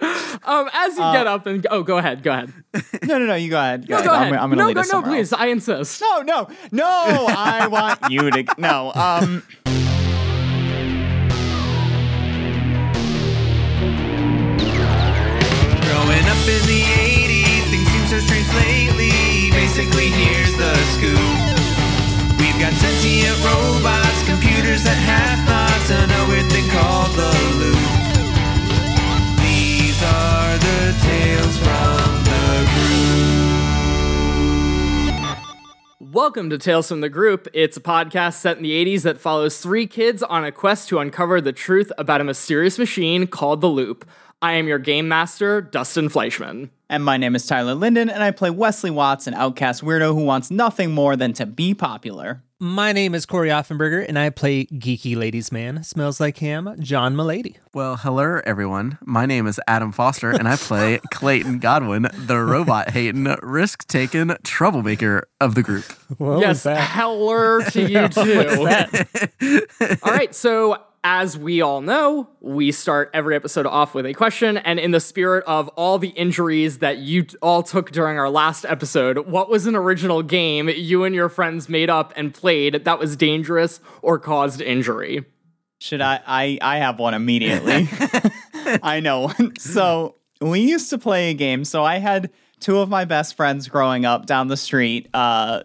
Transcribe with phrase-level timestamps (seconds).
[0.46, 2.52] Um, as you get up and oh, go ahead, go ahead.
[3.04, 3.34] No, no, no.
[3.34, 3.86] You go ahead.
[3.88, 4.06] Go No, ahead.
[4.10, 4.34] go I'm, ahead.
[4.34, 5.32] I'm gonna no, lead go, us no, please.
[5.32, 5.40] else.
[5.40, 6.00] I insist.
[6.02, 6.84] No, no, no.
[6.86, 8.92] I want you to no.
[8.94, 9.42] Um.
[15.84, 19.50] Growing up in the 80s, things seem so strange lately.
[19.50, 21.18] Basically, here's the scoop.
[22.40, 25.13] We've got sentient robots, computers that have
[36.14, 37.48] Welcome to Tales from the Group.
[37.52, 41.00] It's a podcast set in the 80s that follows three kids on a quest to
[41.00, 44.08] uncover the truth about a mysterious machine called the Loop.
[44.40, 46.70] I am your game master, Dustin Fleischman.
[46.88, 50.24] And my name is Tyler Linden, and I play Wesley Watts, an outcast weirdo who
[50.24, 52.44] wants nothing more than to be popular.
[52.64, 55.84] My name is Cory Offenberger, and I play Geeky Ladies Man.
[55.84, 57.58] Smells like ham, John Milady.
[57.74, 58.96] Well, hello, everyone.
[59.04, 64.34] My name is Adam Foster, and I play Clayton Godwin, the robot hating, risk taking
[64.44, 65.84] troublemaker of the group.
[66.16, 69.98] What yes, heller to you too.
[70.02, 74.56] all right, so as we all know, we start every episode off with a question,
[74.56, 78.64] and in the spirit of all the injuries that you all took during our last
[78.64, 82.98] episode, what was an original game you and your friends made up and played that
[82.98, 85.24] was dangerous or caused injury?
[85.78, 86.20] Should I?
[86.26, 87.86] I I have one immediately.
[88.82, 89.56] I know one.
[89.58, 91.66] So we used to play a game.
[91.66, 95.08] So I had two of my best friends growing up down the street.
[95.12, 95.64] Uh,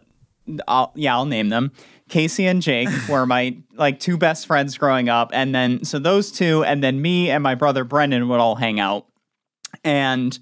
[0.68, 1.72] I'll, yeah, I'll name them.
[2.10, 6.32] Casey and Jake were my like two best friends growing up, and then so those
[6.32, 9.06] two, and then me and my brother Brendan would all hang out,
[9.84, 10.38] and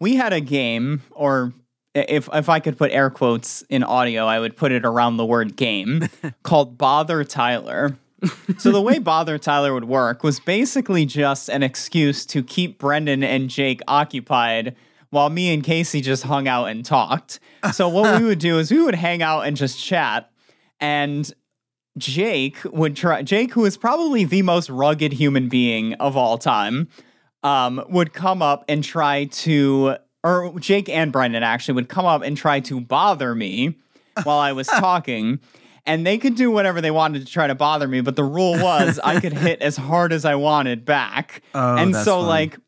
[0.00, 1.52] we had a game, or
[1.94, 5.26] if if I could put air quotes in audio, I would put it around the
[5.26, 6.08] word game
[6.42, 7.98] called Bother Tyler.
[8.58, 13.22] so the way Bother Tyler would work was basically just an excuse to keep Brendan
[13.22, 14.74] and Jake occupied
[15.10, 17.38] while me and Casey just hung out and talked.
[17.72, 20.30] So what we would do is we would hang out and just chat
[20.80, 21.32] and
[21.96, 26.88] Jake would try Jake who is probably the most rugged human being of all time
[27.42, 32.22] um would come up and try to or Jake and Brendan actually would come up
[32.22, 33.76] and try to bother me
[34.22, 35.40] while I was talking
[35.86, 38.52] and they could do whatever they wanted to try to bother me but the rule
[38.52, 42.26] was I could hit as hard as I wanted back Oh, and so fun.
[42.28, 42.58] like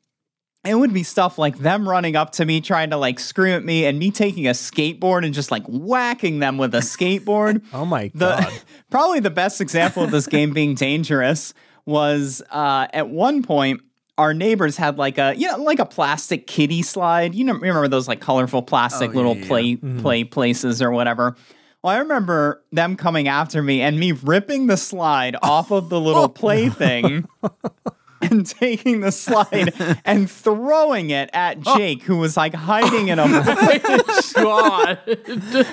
[0.65, 3.65] it would be stuff like them running up to me trying to like scream at
[3.65, 7.63] me and me taking a skateboard and just like whacking them with a skateboard.
[7.73, 8.53] Oh my the god.
[8.91, 11.55] probably the best example of this game being dangerous
[11.87, 13.81] was uh, at one point
[14.19, 17.35] our neighbors had like a you know like a plastic kiddie slide.
[17.35, 20.91] You know remember those like colorful plastic Oh, little yeah, yeah, play play places or
[20.91, 21.37] whatever.
[21.83, 25.99] Well i remember them coming after me and me ripping the slide off of the
[25.99, 27.27] little play thing
[28.31, 29.73] and taking the slide
[30.05, 31.79] and throwing it at oh.
[31.79, 33.27] Jake, who was like hiding in a
[34.07, 34.33] bush.
[34.33, 35.01] God.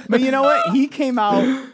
[0.08, 0.72] But you know what?
[0.72, 1.68] He came out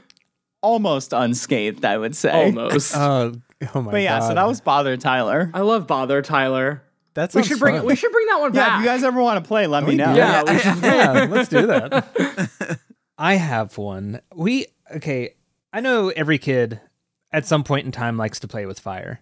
[0.61, 2.45] almost unscathed, I would say.
[2.45, 2.95] Almost.
[3.03, 3.34] Oh,
[3.75, 3.91] oh my God.
[3.91, 4.28] But yeah, god.
[4.28, 5.51] so that was Bother Tyler.
[5.53, 6.84] I love Bother Tyler.
[7.13, 8.79] That's We should bring we should bring that one Yeah, back.
[8.79, 10.16] if you guys ever want to play, let oh, me know.
[10.16, 12.79] yeah, we should yeah, let's do that.
[13.17, 14.22] I have one.
[14.35, 15.35] We okay.
[15.72, 16.81] I know every kid
[17.31, 19.22] at some point in time likes to play with fire.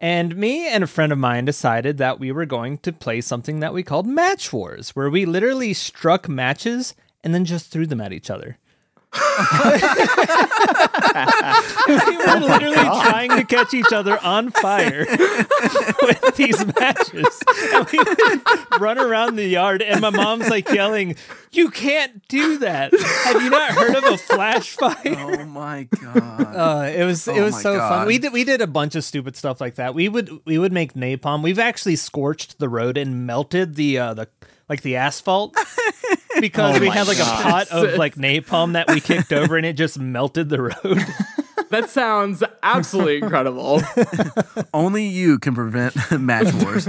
[0.00, 3.60] And me and a friend of mine decided that we were going to play something
[3.60, 8.00] that we called Match Wars, where we literally struck matches and then just threw them
[8.00, 8.56] at each other.
[9.12, 9.20] We
[12.16, 15.06] were literally trying to catch each other on fire
[16.02, 17.40] with these matches.
[17.74, 21.16] And we would run around the yard, and my mom's like yelling,
[21.50, 22.92] You can't do that.
[23.24, 24.94] Have you not heard of a flash fire?
[25.04, 26.54] Oh my god.
[26.54, 28.06] Uh, it was it Oh was my so fun.
[28.06, 29.94] We did we did a bunch of stupid stuff like that.
[29.94, 31.42] We would we would make napalm.
[31.42, 34.28] We've actually scorched the road and melted the uh, the
[34.68, 35.56] like the asphalt
[36.40, 37.40] because Oh we had like God.
[37.40, 41.04] a pot of like napalm that we kicked over and it just melted the road.
[41.70, 43.80] That sounds absolutely incredible.
[44.74, 46.88] Only you can prevent match wars.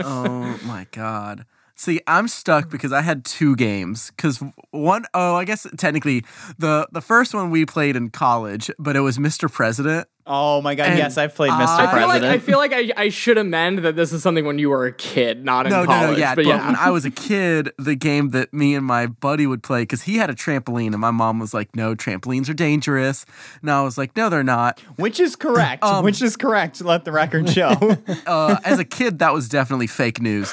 [0.00, 1.44] oh my god.
[1.76, 4.12] See, I'm stuck because I had two games.
[4.16, 6.24] Because one, oh, I guess technically
[6.58, 9.52] the the first one we played in college, but it was Mr.
[9.52, 10.08] President.
[10.26, 11.66] Oh my god, And yes, I've played Mr.
[11.66, 12.32] I I feel like President.
[12.32, 14.92] I feel like I, I should amend that this is something when you were a
[14.92, 16.00] kid, not in No, college.
[16.00, 16.34] no, no, yeah.
[16.34, 16.66] but But, yeah.
[16.66, 20.02] when I was a kid, the game that me and my buddy would play, because
[20.02, 23.26] he had a trampoline, and my mom was like, "No, trampolines are dangerous."
[23.60, 25.84] And I was like, "No, they're not." Which is correct.
[25.94, 26.80] Um, which is correct.
[26.82, 27.68] Let the record show.
[28.26, 30.50] uh, as a kid, that was definitely fake news,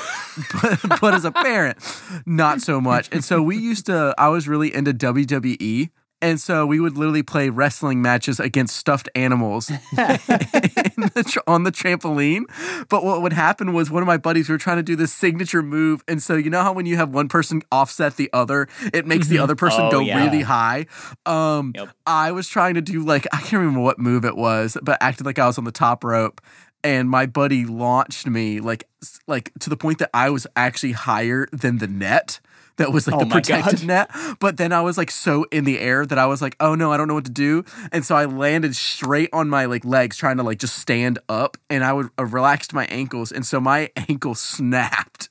[0.62, 1.77] but, but as a parent,
[2.25, 3.07] not so much.
[3.13, 4.13] And so we used to.
[4.17, 5.89] I was really into WWE,
[6.21, 11.71] And so we would literally play wrestling matches against stuffed animals the tr- on the
[11.71, 12.44] trampoline.
[12.89, 15.12] But what would happen was one of my buddies, we were trying to do this
[15.13, 16.03] signature move.
[16.07, 19.27] And so, you know how when you have one person offset the other, it makes
[19.27, 20.23] the other person Oh, go yeah.
[20.23, 20.85] really high?
[21.25, 21.89] Um, Yep.
[22.06, 25.25] I was trying to do like, I can't remember what move it was, but acted
[25.25, 26.41] like I was on the top rope.
[26.83, 28.88] And my buddy launched me like,
[29.27, 32.39] like to the point that I was actually higher than the net
[32.81, 33.87] that was like Oh the my protected God.
[33.87, 34.11] net.
[34.39, 36.91] But then I was like so in the air that I was like, oh no,
[36.91, 37.63] I don't know what to do.
[37.91, 41.57] And so I landed straight on my like legs, trying to like just stand up,
[41.69, 45.29] and I would uh, relaxed my ankles, and so my ankle snapped.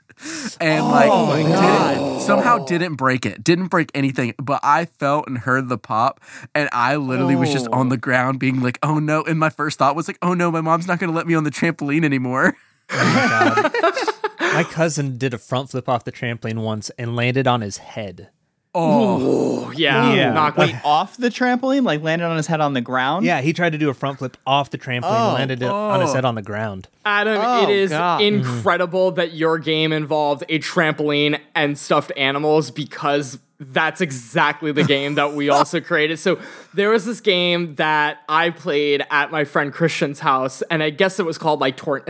[0.61, 1.11] And like
[1.47, 6.21] didn't- somehow didn't break it, didn't break anything, but I felt and heard the pop,
[6.55, 9.79] and I literally was just on the ground being like, "Oh no!" And my first
[9.79, 12.55] thought was like, "Oh no, my mom's not gonna let me on the trampoline anymore."
[14.41, 18.31] My cousin did a front flip off the trampoline once and landed on his head.
[18.73, 20.15] Oh, yeah.
[20.15, 20.33] Yeah.
[20.33, 23.27] Not Wait, off the trampoline, like landed on his head on the ground.
[23.27, 26.01] Yeah, he tried to do a front flip off the trampoline Oh, landed it on
[26.01, 26.89] his head on the ground.
[27.05, 28.21] Adam, Oh, it is God.
[28.21, 28.37] Mm-hmm.
[28.49, 35.17] incredible that your game involved a trampoline and stuffed animals because that's exactly the game
[35.17, 36.19] that we also created.
[36.19, 36.41] So
[36.73, 41.21] there was this game that I played at my friend Christian's house, and I guess
[41.21, 42.03] it was called like Tor.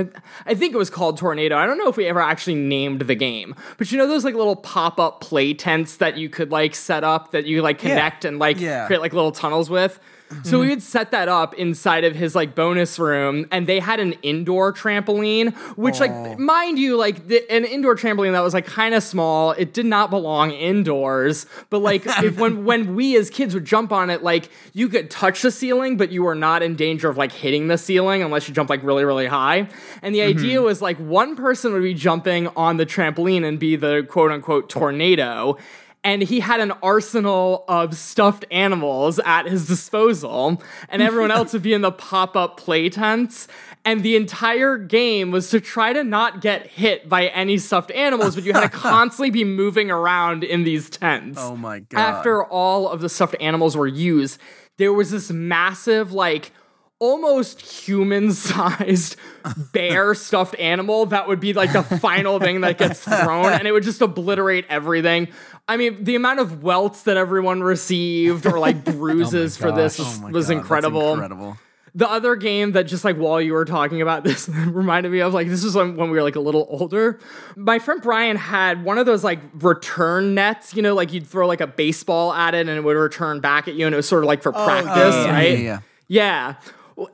[0.47, 1.57] I think it was called Tornado.
[1.57, 4.35] I don't know if we ever actually named the game, but you know those like
[4.35, 8.25] little pop up play tents that you could like set up that you like connect
[8.25, 8.87] and like Yeah.
[8.87, 9.99] create like little tunnels with.
[10.45, 10.71] So we mm-hmm.
[10.71, 14.73] would set that up inside of his like bonus room, and they had an indoor
[14.73, 19.03] trampoline, which like mind you, like the, an indoor trampoline that was like kind of
[19.03, 19.51] small.
[19.53, 23.91] It did not belong indoors, but like if when when we as kids would jump
[23.91, 27.17] on it, like you could touch the ceiling, but you were not in danger of
[27.17, 29.69] like hitting the ceiling unless you jump like really really high.
[30.01, 30.65] And the idea mm-hmm.
[30.65, 34.69] was like one person would be jumping on the trampoline and be the quote unquote
[34.71, 35.59] tornado
[36.03, 41.63] and he had an arsenal of stuffed animals at his disposal, and everyone else would
[41.63, 43.49] be in the pop up play tents.
[43.85, 48.35] And the entire game was to try to not get hit by any stuffed animals,
[48.35, 51.39] but you had to constantly be moving around in these tents.
[51.41, 51.99] Oh my God.
[51.99, 54.39] After all of the stuffed animals were used,
[54.77, 56.53] there was this massive, like,
[57.01, 59.17] almost human sized
[59.73, 63.73] bear stuffed animal that would be like the final thing that gets thrown and it
[63.73, 65.27] would just obliterate everything.
[65.67, 69.99] I mean, the amount of welts that everyone received or like oh bruises for this
[69.99, 71.13] was, Oh was God, incredible.
[71.15, 71.59] incredible.
[71.93, 75.33] The other game that just like while you were talking about this reminded me of
[75.35, 77.19] like this was when, when we were like a little older.
[77.57, 81.47] My friend Brian had one of those like return nets, you know, like you'd throw
[81.49, 84.07] like a baseball at it and it would return back at you, and it was
[84.09, 85.59] sort of like for oh, practice, yeah, right?
[85.59, 85.81] yeah, yeah.
[86.09, 86.55] Yeah.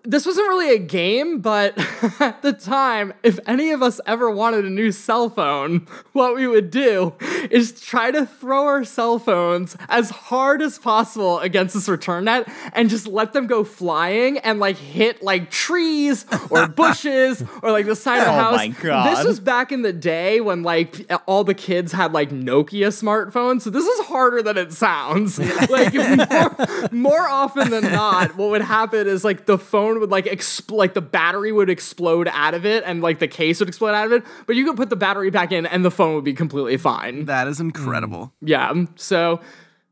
[0.03, 1.75] This wasn't really a game, but
[2.21, 6.47] at the time, if any of us ever wanted a new cell phone, what we
[6.49, 7.15] would do
[7.50, 12.49] is try to throw our cell phones as hard as possible against this return net
[12.73, 17.87] and just let them go flying and like hit like trees or bushes or like
[17.87, 18.56] the side of the Oh house.
[18.56, 19.17] my God.
[19.17, 23.62] This was back in the day when like all the kids had like Nokia smartphones.
[23.62, 25.38] So this is harder than it sounds.
[25.71, 30.26] like more, more often than not, what would happen is like the phone would like
[30.26, 33.94] explode, like the battery would explode out of it and like the case would explode
[33.94, 34.25] out of it.
[34.46, 37.26] But you could put the battery back in and the phone would be completely fine.
[37.26, 38.26] That is incredible.
[38.26, 38.49] Mm.
[38.49, 38.84] Yeah.
[38.96, 39.40] So,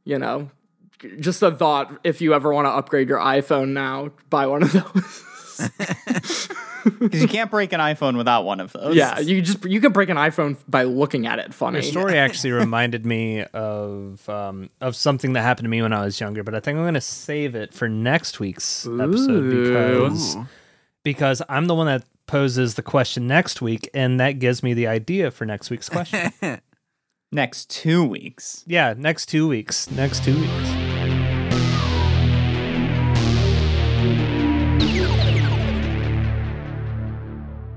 [0.05, 0.51] you know,
[1.21, 4.73] just a thought if you ever want to upgrade your iPhone now, buy one of
[4.73, 5.25] those.
[6.85, 8.95] because you can't break an iPhone without one of those.
[8.95, 11.81] yeah, you just you can break an iPhone by looking at it funny.
[11.81, 16.05] Your story actually reminded me of um, of something that happened to me when I
[16.05, 20.37] was younger, but I think I'm going to save it for next week's episode because
[20.37, 20.47] Ooh.
[21.03, 24.87] because I'm the one that poses the question next week, and that gives me the
[24.87, 26.33] idea for next week's question.
[27.33, 28.65] next two weeks.
[28.67, 29.91] yeah, next two weeks.
[29.91, 30.74] Next two weeks.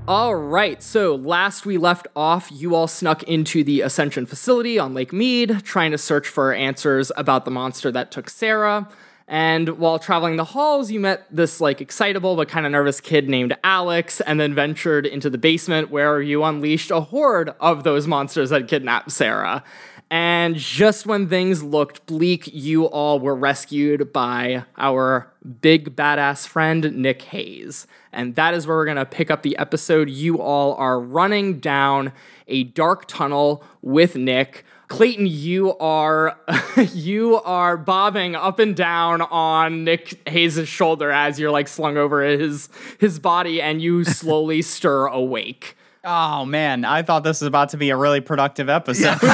[0.07, 4.93] All right, so last we left off, you all snuck into the Ascension facility on
[4.93, 8.87] Lake Mead, trying to search for answers about the monster that took Sarah.
[9.27, 13.27] And while traveling the halls, you met this like excitable but kind of nervous kid
[13.27, 18.07] named Alex, and then ventured into the basement where you unleashed a horde of those
[18.07, 19.61] monsters that kidnapped Sarah.
[20.09, 26.95] And just when things looked bleak, you all were rescued by our big badass friend,
[26.95, 27.87] Nick Hayes.
[28.13, 30.09] And that is where we're going to pick up the episode.
[30.09, 32.13] You all are running down
[32.47, 34.63] a dark tunnel with Nick.
[34.87, 36.39] Clayton, you are
[36.93, 42.21] you are bobbing up and down on Nick Hayes' shoulder as you're like slung over
[42.21, 45.75] his his body and you slowly stir awake.
[46.09, 49.19] Oh man, I thought this was about to be a really productive episode.
[49.19, 49.27] Got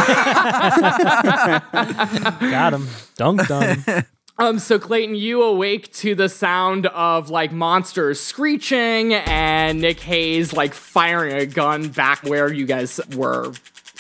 [2.73, 2.87] him.
[3.15, 4.05] Dunked on him.
[4.39, 10.51] Um, so Clayton, you awake to the sound of like monsters screeching and Nick Hayes
[10.51, 13.53] like firing a gun back where you guys were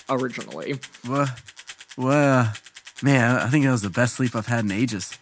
[0.09, 0.79] originally.
[1.07, 1.27] Well,
[1.95, 2.51] well,
[3.03, 5.15] man, I think that was the best sleep I've had in ages.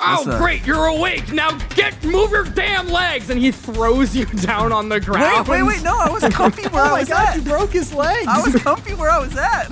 [0.00, 0.64] Oh, What's great!
[0.66, 1.56] You're awake now.
[1.70, 5.46] Get move your damn legs, and he throws you down on the ground.
[5.48, 5.76] wait, wait!
[5.76, 5.82] wait.
[5.82, 7.44] No, I was comfy where I oh was God, at.
[7.44, 8.26] broke his legs.
[8.28, 9.70] I was comfy where I was at.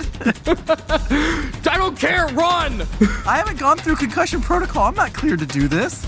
[1.67, 2.27] I don't care.
[2.27, 2.81] Run.
[3.25, 4.83] I haven't gone through concussion protocol.
[4.83, 6.05] I'm not clear to do this.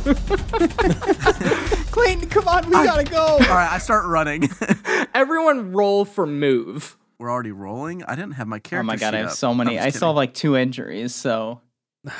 [1.91, 3.19] Clayton, come on, we gotta go.
[3.21, 4.49] All right, I start running.
[5.13, 6.95] Everyone, roll for move.
[7.17, 8.03] We're already rolling.
[8.03, 8.83] I didn't have my character.
[8.83, 9.33] Oh my god, sheet I have up.
[9.33, 9.77] so many.
[9.77, 11.61] I'm I just still have like two injuries, so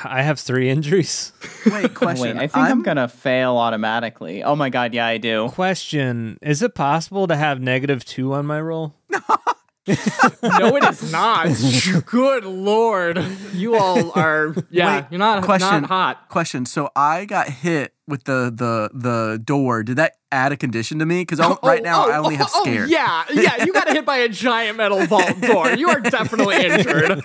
[0.04, 1.32] I have three injuries.
[1.66, 2.36] Wait, question.
[2.36, 4.42] wait, I think I'm, gonna fail automatically.
[4.42, 5.48] Oh my god, yeah, I do.
[5.48, 8.94] Question: Is it possible to have negative two on my roll?
[10.42, 11.48] No, it is not.
[12.06, 14.54] Good lord, you all are.
[14.70, 15.82] Yeah, Wait, you're not question.
[15.82, 16.28] not hot.
[16.28, 16.66] Question.
[16.66, 19.82] So I got hit with the the the door.
[19.82, 21.22] Did that add a condition to me?
[21.22, 22.88] Because oh, right Oh, now oh, I only oh, have oh, scared.
[22.90, 25.70] yeah, yeah, you got hit by a giant metal vault door.
[25.72, 27.22] You are definitely injured.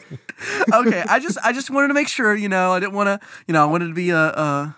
[0.73, 2.33] okay, I just I just wanted to make sure.
[2.35, 3.27] You know, I didn't want to.
[3.47, 4.17] You know, I wanted to be a.
[4.17, 4.75] a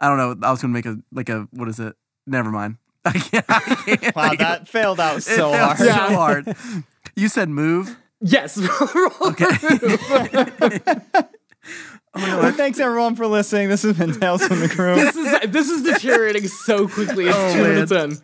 [0.00, 0.46] I don't know.
[0.46, 1.94] I was gonna make a like a what is it?
[2.26, 2.76] Never mind.
[3.04, 3.44] I can't.
[3.48, 5.78] I can't Wow, think of- that failed out it so felt hard.
[5.78, 6.14] so Yeah.
[6.14, 6.56] hard.
[7.16, 7.96] You said move.
[8.20, 8.58] Yes.
[9.20, 9.46] Okay.
[12.16, 13.68] Well, thanks everyone for listening.
[13.70, 14.94] This has been Tales from the Crew.
[14.94, 17.26] this is this is deteriorating so quickly.
[17.26, 18.18] It's Oh, two minutes in.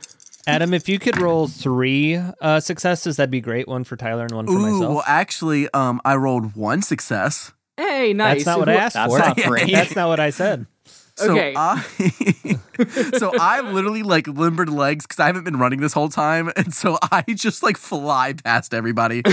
[0.46, 3.66] Adam, if you could roll three uh, successes, that'd be great.
[3.66, 4.94] One for Tyler and one for Ooh, myself.
[4.94, 7.52] well, actually, um, I rolled one success.
[7.76, 8.44] Hey, nice.
[8.44, 9.18] That's not what I Who- asked That's for.
[9.18, 9.72] not three.
[9.72, 10.66] That's not what I said.
[11.20, 11.52] So Okay.
[11.56, 11.82] I,
[13.18, 16.72] so I literally like limbered legs because I haven't been running this whole time, and
[16.74, 19.22] so I just like fly past everybody.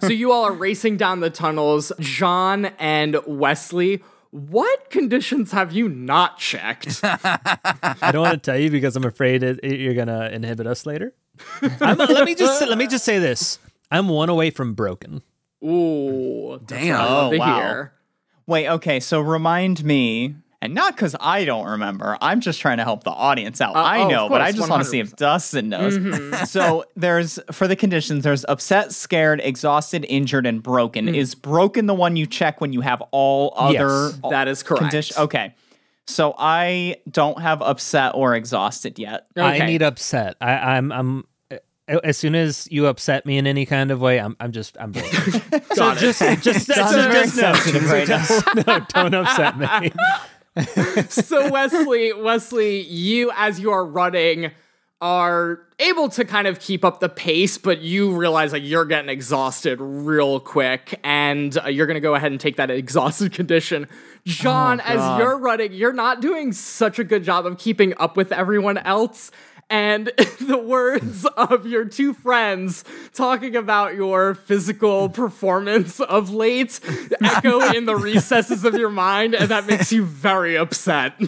[0.00, 1.92] So you all are racing down the tunnels.
[2.00, 7.00] John and Wesley, what conditions have you not checked?
[7.02, 10.86] I don't want to tell you because I'm afraid it, it- you're gonna inhibit us
[10.86, 11.14] later.
[11.80, 13.58] I'm, uh, let me just let me just say this:
[13.90, 15.22] I'm one away from broken.
[15.64, 16.98] Ooh, that's Damn.
[16.98, 17.56] what I love Oh, to wow.
[17.56, 17.92] hear.
[18.46, 22.84] Wait, okay, so remind me, and not because I don't remember, I'm just trying to
[22.84, 23.74] help the audience out.
[23.74, 26.50] Uh, I oh, of know, but I just want to see if Dustin knows.
[26.50, 31.08] so there's, for the conditions, there's upset, scared, exhausted, injured, and broken.
[31.08, 34.80] Is broken the one you check when you have all other Yes, That is correct.
[34.82, 35.18] conditions?
[35.18, 35.54] Okay.
[36.06, 39.26] So I don't have upset or exhausted yet.
[39.36, 39.62] Okay.
[39.62, 40.36] I need upset.
[40.40, 41.24] I, I'm I'm
[41.88, 44.92] as soon as you upset me in any kind of way, I'm I'm just I'm
[44.92, 45.10] broken.
[45.74, 45.98] so it.
[45.98, 47.54] just just, John's so just know.
[47.54, 48.26] sensitive right now.
[48.66, 49.92] no, don't upset me.
[51.08, 54.50] so Wesley, Wesley, you as you are running
[55.02, 59.10] are able to kind of keep up the pace, but you realize like you're getting
[59.10, 63.86] exhausted real quick, and uh, you're gonna go ahead and take that exhausted condition.
[64.24, 68.32] John, as you're running, you're not doing such a good job of keeping up with
[68.32, 69.30] everyone else.
[69.68, 70.06] And
[70.40, 76.78] the words of your two friends talking about your physical performance of late
[77.22, 81.14] echo in the recesses of your mind, and that makes you very upset.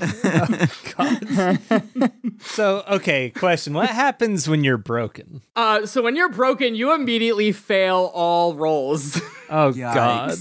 [2.40, 5.42] So okay, question: What happens when you're broken?
[5.56, 9.20] Uh, so when you're broken, you immediately fail all rolls.
[9.50, 10.36] Oh God!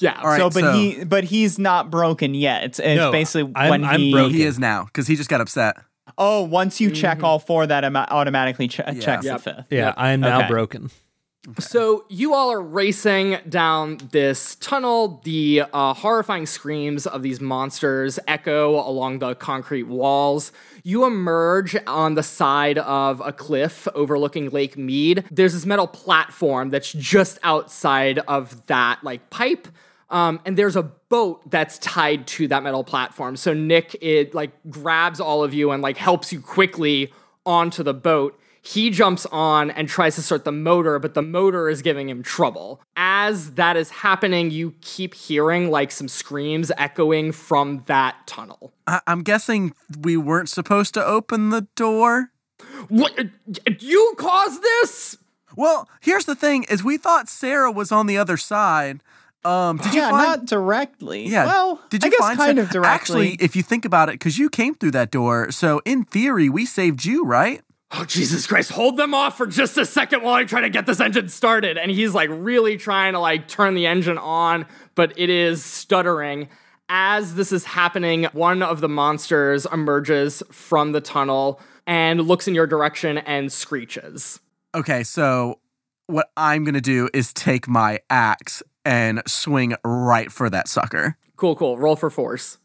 [0.00, 0.18] Yeah.
[0.22, 2.64] All right, so, but so- he, but he's not broken yet.
[2.64, 4.12] It's, it's No, basically I'm- when I'm he.
[4.12, 4.32] broken.
[4.34, 5.76] He is now because he just got upset.
[6.18, 9.36] Oh, once you check all four, that ama- automatically che- checks Yep.
[9.36, 9.64] the fifth.
[9.70, 10.48] Yeah, I am now Okay.
[10.48, 10.90] broken.
[11.60, 15.20] So you all are racing down this tunnel.
[15.22, 20.50] The uh, horrifying screams of these monsters echo along the concrete walls.
[20.82, 25.22] You emerge on the side of a cliff overlooking Lake Mead.
[25.30, 29.68] There's this metal platform that's just outside of that like pipe.
[30.08, 33.36] Um, and there's a boat that's tied to that metal platform.
[33.36, 37.12] So Nick it like grabs all of you and like helps you quickly
[37.44, 38.38] onto the boat.
[38.62, 42.24] He jumps on and tries to start the motor, but the motor is giving him
[42.24, 42.80] trouble.
[42.96, 48.72] As that is happening, you keep hearing like some screams echoing from that tunnel.
[48.88, 52.32] I- I'm guessing we weren't supposed to open the door.
[52.88, 53.16] What?
[53.78, 55.18] You caused this?
[55.54, 59.00] Well, here's the thing: is we thought Sarah was on the other side.
[59.46, 60.26] Um, did you Yeah, find?
[60.26, 61.26] not directly.
[61.28, 61.46] yeah.
[61.46, 62.94] Well, did you I guess find kind Sarah- of directly.
[62.94, 66.48] Actually, if you think about it, because you came through that door, so in theory,
[66.48, 67.60] we saved you, right?
[67.92, 70.86] Oh, Jesus Christ, hold them off for just a second while I try to get
[70.86, 71.78] this engine started.
[71.78, 76.48] And he's like really trying to like turn the engine on, but it is stuttering.
[76.88, 82.54] As this is happening, one of the monsters emerges from the tunnel and looks in
[82.56, 84.40] your direction and screeches.
[84.74, 85.60] Okay, so
[86.08, 91.18] what I'm gonna do is take my axe and swing right for that sucker.
[91.36, 91.76] Cool, cool.
[91.76, 92.56] Roll for force.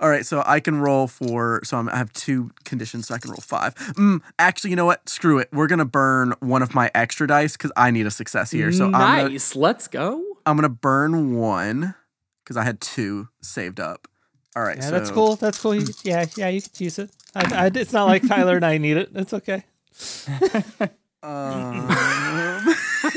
[0.00, 1.60] All right, so I can roll for.
[1.64, 3.74] So I'm, I have two conditions, so I can roll five.
[3.74, 5.08] Mm, actually, you know what?
[5.08, 5.48] Screw it.
[5.52, 8.72] We're gonna burn one of my extra dice because I need a success here.
[8.72, 9.54] So I'm gonna, nice.
[9.54, 10.22] Let's go.
[10.46, 11.94] I'm gonna burn one
[12.42, 14.08] because I had two saved up.
[14.56, 15.36] All right, Yeah, so that's cool.
[15.36, 15.74] That's cool.
[15.74, 17.10] You- yeah, yeah, you could use it.
[17.34, 19.10] I, I, it's not like Tyler and I need it.
[19.14, 19.64] It's okay.
[21.24, 21.88] Um,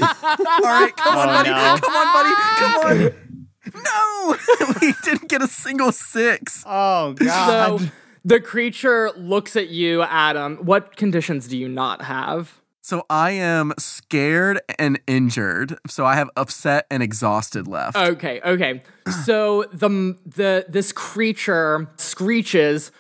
[0.02, 1.50] all right, come on, Oh, buddy.
[1.50, 1.78] no.
[1.82, 2.36] Come on, buddy.
[2.58, 3.14] Come on.
[3.76, 4.38] No,
[4.82, 6.64] we didn't get a single six.
[6.66, 7.80] Oh god.
[7.82, 7.86] So
[8.24, 10.56] the creature looks at you, Adam.
[10.66, 12.62] What conditions do you not have?
[12.82, 15.78] So I am scared and injured.
[15.86, 17.98] So I have upset and exhausted left.
[17.98, 18.84] Okay, okay.
[19.26, 22.94] So the the this creature screeches,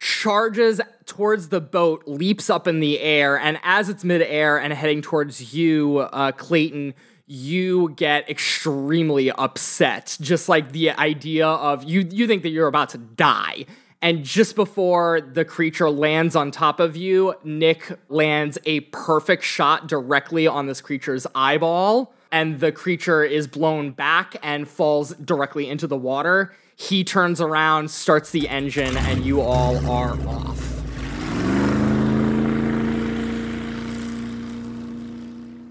[0.00, 5.02] charges towards the boat, leaps up in the air, and as it's midair and heading
[5.02, 6.94] towards you, uh, Clayton,
[7.26, 10.16] you get extremely upset.
[10.20, 13.66] Just like the idea of you you think that you're about to die.
[14.00, 19.88] And just before the creature lands on top of you, Nick lands a perfect shot
[19.88, 25.86] directly on this creature's eyeball and the creature is blown back and falls directly into
[25.86, 26.54] the water.
[26.80, 30.64] He turns around, starts the engine, and you all are off.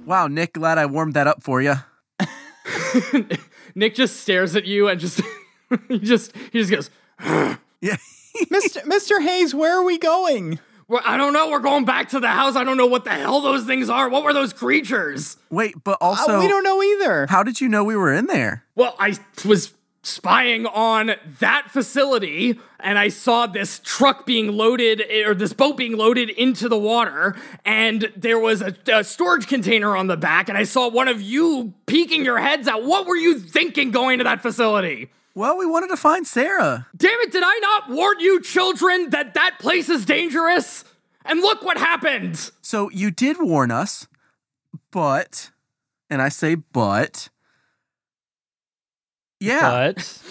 [0.06, 1.76] Wow, Nick, glad I warmed that up for you.
[3.76, 5.22] Nick just stares at you and just
[5.88, 6.90] he just he just goes,
[7.82, 7.98] Yeah.
[8.46, 8.82] Mr.
[8.84, 9.22] Mr.
[9.22, 10.60] Hayes, where are we going?
[10.90, 12.56] well, I don't know, we're going back to the house.
[12.56, 14.08] I don't know what the hell those things are.
[14.10, 15.36] What were those creatures?
[15.50, 17.28] Wait, but Uh, also, we don't know either.
[17.28, 18.64] how did you know we were in there?
[18.76, 19.74] Well, I was
[20.08, 25.98] spying on that facility and I saw this truck being loaded or this boat being
[25.98, 27.36] loaded into the water
[27.66, 31.22] and there was a, a storage container on the back and I saw one of
[31.22, 32.84] you peeking your heads out.
[32.84, 35.10] What were you thinking going to that facility?
[35.36, 36.88] Well, we wanted to find Sarah.
[36.96, 40.84] Damn it, did I not warn you children that that place is dangerous?
[41.26, 42.52] And look what happened.
[42.62, 44.08] So you did warn us,
[44.92, 45.52] but,
[46.10, 47.30] and I say but,
[49.40, 50.22] yeah, But,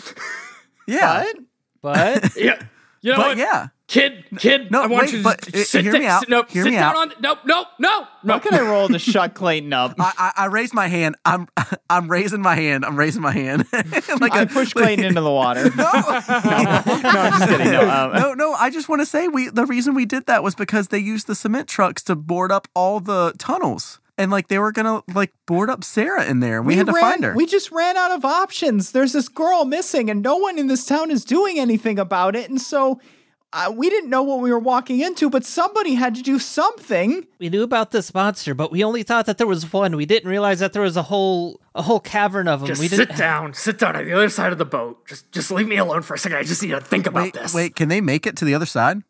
[0.86, 1.36] yeah, What?
[1.82, 2.62] but Yeah.
[3.02, 3.36] You know but what?
[3.36, 3.68] yeah.
[3.86, 6.00] Kid, kid, No, I want wait, you to but, just sit hear down.
[6.00, 6.96] me out, sit- No, hear sit me down out.
[6.96, 7.12] on.
[7.20, 8.34] No, no, no, no.
[8.34, 9.94] What can I roll to shut Clayton up?
[10.00, 11.14] I, I, I raised my hand.
[11.24, 11.46] I'm
[11.88, 12.84] I'm raising my hand.
[12.84, 13.64] I'm raising my hand.
[14.20, 15.70] like I a- push Clayton into the water.
[15.76, 17.70] no, no, I'm just kidding.
[17.70, 18.52] No, um, no, no.
[18.54, 21.28] I just want to say we the reason we did that was because they used
[21.28, 25.32] the cement trucks to board up all the tunnels, and like they were gonna like
[25.46, 26.58] board up Sarah in there.
[26.58, 27.34] and We, had to ran, find her.
[27.34, 28.92] We just ran out of options.
[28.92, 32.48] There's this girl missing, and no one in this town is doing anything about it.
[32.48, 33.00] And so
[33.52, 37.26] uh, we didn't know what we were walking into, but somebody had to do something.
[37.38, 39.96] we knew about this monster, but we only thought that there was one.
[39.96, 42.66] We didn't realize that there was a whole a whole cavern of them.
[42.66, 43.08] Just we didn't.
[43.08, 43.54] sit down.
[43.54, 45.06] Sit down on the other side of the boat.
[45.06, 46.38] Just, just leave me alone for a second.
[46.38, 47.54] I just need to think about wait, this.
[47.54, 47.76] wait.
[47.76, 49.02] Can they make it to the other side?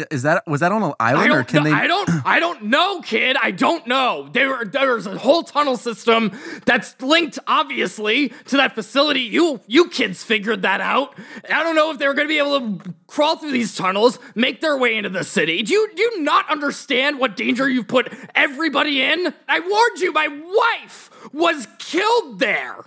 [0.00, 1.70] I- Is that was that on an island or can know.
[1.70, 1.76] they?
[1.76, 2.08] I don't.
[2.26, 3.36] I don't know, kid.
[3.40, 4.28] I don't know.
[4.32, 6.32] There, there's a whole tunnel system
[6.66, 9.20] that's linked, obviously, to that facility.
[9.20, 11.16] You, you kids figured that out.
[11.50, 14.18] I don't know if they were going to be able to crawl through these tunnels,
[14.34, 15.62] make their way into the city.
[15.62, 19.32] Do you, do you not understand what danger you've put everybody in?
[19.48, 20.12] I warned you.
[20.12, 22.84] My wife was killed there.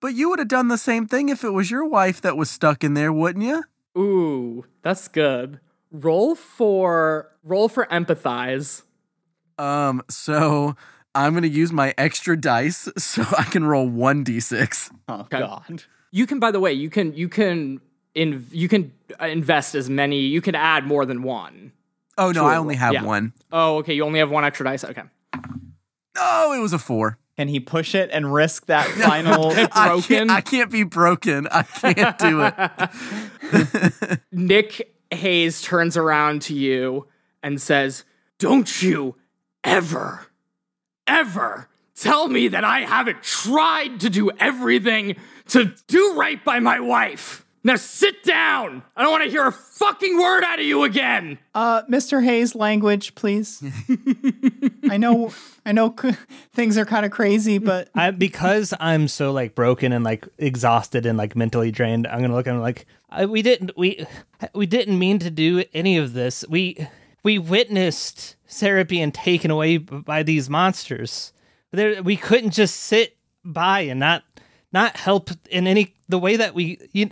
[0.00, 2.50] But you would have done the same thing if it was your wife that was
[2.50, 3.62] stuck in there, wouldn't you?
[3.96, 5.60] Ooh, that's good.
[5.92, 8.82] Roll for roll for empathize.
[9.58, 10.02] Um.
[10.08, 10.74] So
[11.14, 14.90] I'm gonna use my extra dice so I can roll one d6.
[15.08, 15.84] Oh God!
[16.10, 17.80] You can, by the way, you can you can
[18.14, 20.20] in you can uh, invest as many.
[20.20, 21.72] You can add more than one.
[22.16, 23.04] Oh no, I only have Yeah.
[23.04, 23.32] one.
[23.52, 23.92] Oh, okay.
[23.94, 24.84] You only have one extra dice.
[24.84, 25.02] Okay.
[26.16, 27.18] Oh, it was a four.
[27.38, 29.52] Can he push it and risk that final?
[29.72, 31.48] I can't, I can't be broken.
[31.50, 34.20] I can't do it.
[34.32, 37.06] Nick Hayes turns around to you
[37.42, 38.04] and says,
[38.38, 39.16] "Don't you
[39.64, 40.26] ever,
[41.06, 45.16] ever tell me that I haven't tried to do everything
[45.48, 48.82] to do right by my wife." Now sit down.
[48.96, 51.38] I don't want to hear a fucking word out of you again.
[51.54, 52.22] uh, Mr.
[52.24, 53.62] Hayes, language, please.
[54.90, 55.32] I know,
[55.64, 56.10] I know, c-
[56.54, 61.06] things are kind of crazy, but I, because I'm so like broken and like exhausted
[61.06, 64.04] and like mentally drained, I'm gonna look at him like I, we didn't we
[64.54, 66.44] we didn't mean to do any of this.
[66.48, 66.88] We
[67.22, 71.32] we witnessed Sarah being taken away by these monsters.
[71.70, 74.24] There, we couldn't just sit by and not
[74.72, 76.78] not help in any the way that we.
[76.92, 77.10] You,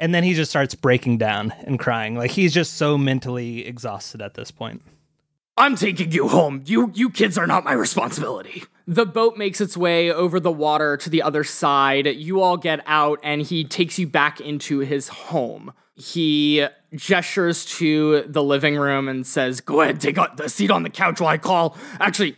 [0.00, 2.16] and then he just starts breaking down and crying.
[2.16, 4.82] Like he's just so mentally exhausted at this point.
[5.56, 6.62] I'm taking you home.
[6.66, 8.64] You you kids are not my responsibility.
[8.86, 12.06] The boat makes its way over the water to the other side.
[12.06, 15.72] You all get out, and he takes you back into his home.
[15.94, 20.84] He gestures to the living room and says, Go ahead, take out the seat on
[20.84, 21.76] the couch while I call.
[22.00, 22.36] Actually,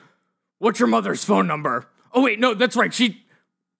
[0.59, 1.87] what's your mother's phone number?
[2.13, 2.93] Oh, wait, no, that's right.
[2.93, 3.25] She.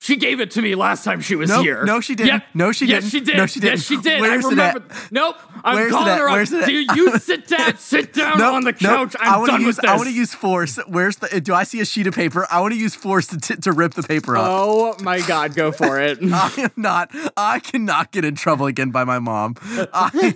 [0.03, 1.85] She gave it to me last time she was Nope, here.
[1.85, 2.29] no, she didn't.
[2.29, 3.11] Yeah, No, she yes, didn't.
[3.11, 3.37] she did.
[3.37, 3.73] No, she didn't.
[3.81, 4.21] Yes, she did.
[4.23, 4.95] Where's I it remember.
[5.11, 5.37] Nope.
[5.63, 6.19] I'm Where's it calling at?
[6.19, 6.33] her up.
[6.33, 6.67] Where's it at?
[6.67, 7.77] Do you sit down?
[7.77, 9.15] Sit down Nope, on the couch.
[9.21, 9.91] I I'm wanna done use, with this.
[9.91, 10.79] I want to use force.
[10.89, 11.39] Where's the?
[11.43, 12.47] Do I see a sheet of paper?
[12.51, 14.47] I want to use force to, t- to rip the paper up.
[14.49, 16.19] Oh my god, go for it.
[16.23, 17.11] I am not.
[17.37, 19.57] I cannot get in trouble again by my mom.
[19.63, 20.35] I,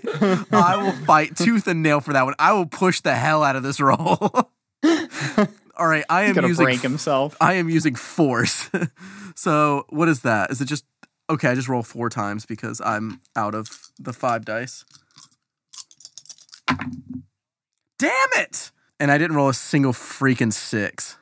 [0.52, 2.34] I will fight tooth and nail for that one.
[2.38, 3.96] I will push the hell out of this roll.
[5.76, 6.64] All right, I am gonna using.
[6.66, 7.34] break himself.
[7.40, 8.68] I am using force.
[9.34, 10.50] So what is that?
[10.50, 10.84] Is it just
[11.30, 11.48] okay?
[11.48, 13.68] I just roll four times because I'm out of
[13.98, 14.84] the five dice.
[17.98, 18.70] Damn it!
[18.98, 21.16] And I didn't roll a single freaking six.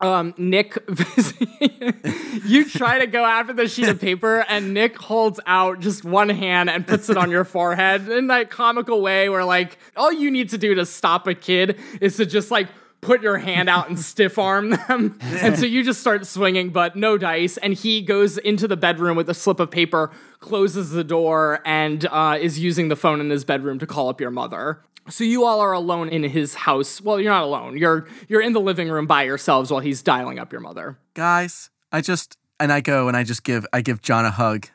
[0.00, 0.76] Um, Nick,
[2.46, 6.28] you try to go after the sheet of paper, and Nick holds out just one
[6.28, 10.30] hand and puts it on your forehead in that comical way where, like, all you
[10.30, 12.68] need to do to stop a kid is to just, like,
[13.00, 15.18] put your hand out and stiff arm them.
[15.20, 17.56] And so you just start swinging, but no dice.
[17.58, 22.06] And he goes into the bedroom with a slip of paper, closes the door, and
[22.06, 24.82] uh, is using the phone in his bedroom to call up your mother.
[25.08, 27.00] So you all are alone in his house.
[27.00, 27.78] Well, you're not alone.
[27.78, 30.98] You're you're in the living room by yourselves while he's dialing up your mother.
[31.14, 34.66] guys i just and i go and i just give i give john a hug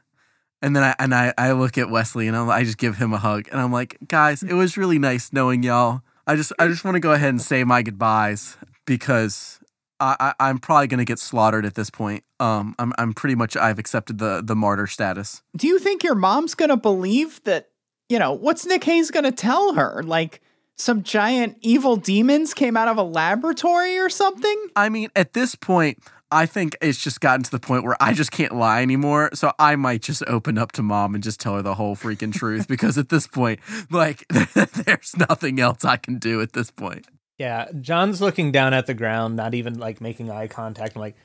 [0.64, 3.14] and then i and i, I look at wesley and I'm, i just give him
[3.14, 6.68] a hug and i'm like guys it was really nice knowing y'all i just i
[6.68, 9.60] just want to go ahead and say my goodbyes because
[10.00, 13.56] I, I i'm probably gonna get slaughtered at this point um i'm, I'm pretty much
[13.58, 17.70] i've accepted the the martyr status Do you think your mom's gonna believe that,
[18.10, 20.04] you know, what's Nick Hayes gonna tell her?
[20.04, 20.42] Like
[20.76, 24.68] some giant evil demons came out of a laboratory or something?
[24.76, 26.00] i mean at this point
[26.34, 29.30] I think it's just gotten to the point where I just can't lie anymore.
[29.36, 32.34] So I might just open up to mom and just tell her the whole freaking
[32.34, 33.60] truth because at this point,
[33.91, 37.08] like, there's nothing else I can do at this point.
[37.38, 40.96] Yeah, John's looking down at the ground, not even like making eye contact.
[40.96, 41.15] I'm like,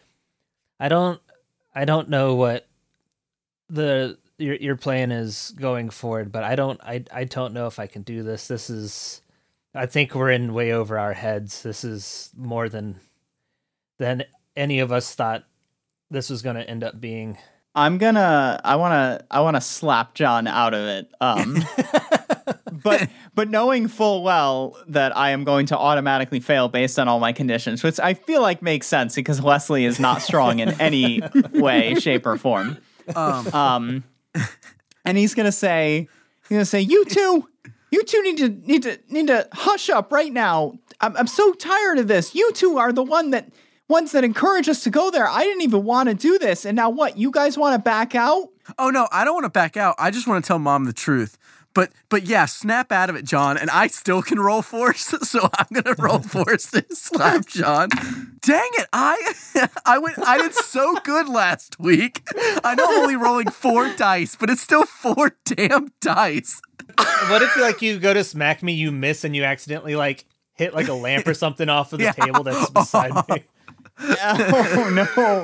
[0.79, 1.21] I don't,
[1.75, 2.67] I don't know what
[3.71, 7.79] the your your plan is going forward, but I don't, I I don't know if
[7.79, 8.49] I can do this.
[8.49, 9.23] This is,
[9.75, 11.63] I think we're in way over our heads.
[11.63, 13.01] This is more than
[13.99, 14.25] than
[14.59, 15.45] any of us thought
[16.11, 17.39] this was going to end up being.
[17.75, 21.13] I'm gonna I wanna I wanna slap John out of it.
[21.21, 21.63] Um
[22.83, 27.21] but but knowing full well that I am going to automatically fail based on all
[27.21, 31.23] my conditions, which I feel like makes sense because Wesley is not strong in any
[31.53, 32.79] way, shape, or form.
[33.15, 34.05] Um, Um
[35.05, 36.09] and he's gonna say
[36.49, 37.49] he's gonna say, You two,
[37.93, 40.73] you two need to need to need to hush up right now.
[41.01, 42.35] I'm I'm so tired of this.
[42.35, 43.51] You two are the one that
[43.89, 45.27] ones that encourage us to go there.
[45.29, 46.65] I didn't even want to do this.
[46.65, 47.17] And now what?
[47.19, 48.49] You guys want to back out?
[48.79, 49.95] oh no, I don't want to back out.
[49.99, 51.39] I just want to tell mom the truth.
[51.75, 53.57] But but yeah, snap out of it, John.
[53.57, 57.89] And I still can roll force, so I'm gonna roll force this slap John.
[58.41, 58.89] Dang it!
[58.93, 59.35] I
[59.87, 62.23] I went I did so good last week.
[62.65, 66.61] I know I'm only rolling four dice, but it's still four damn dice.
[67.29, 70.25] What if like you go to smack me, you miss, and you accidentally like
[70.55, 72.13] hit like a lamp or something off of the Yeah.
[72.13, 73.45] table that's beside me?
[74.21, 75.43] Oh no.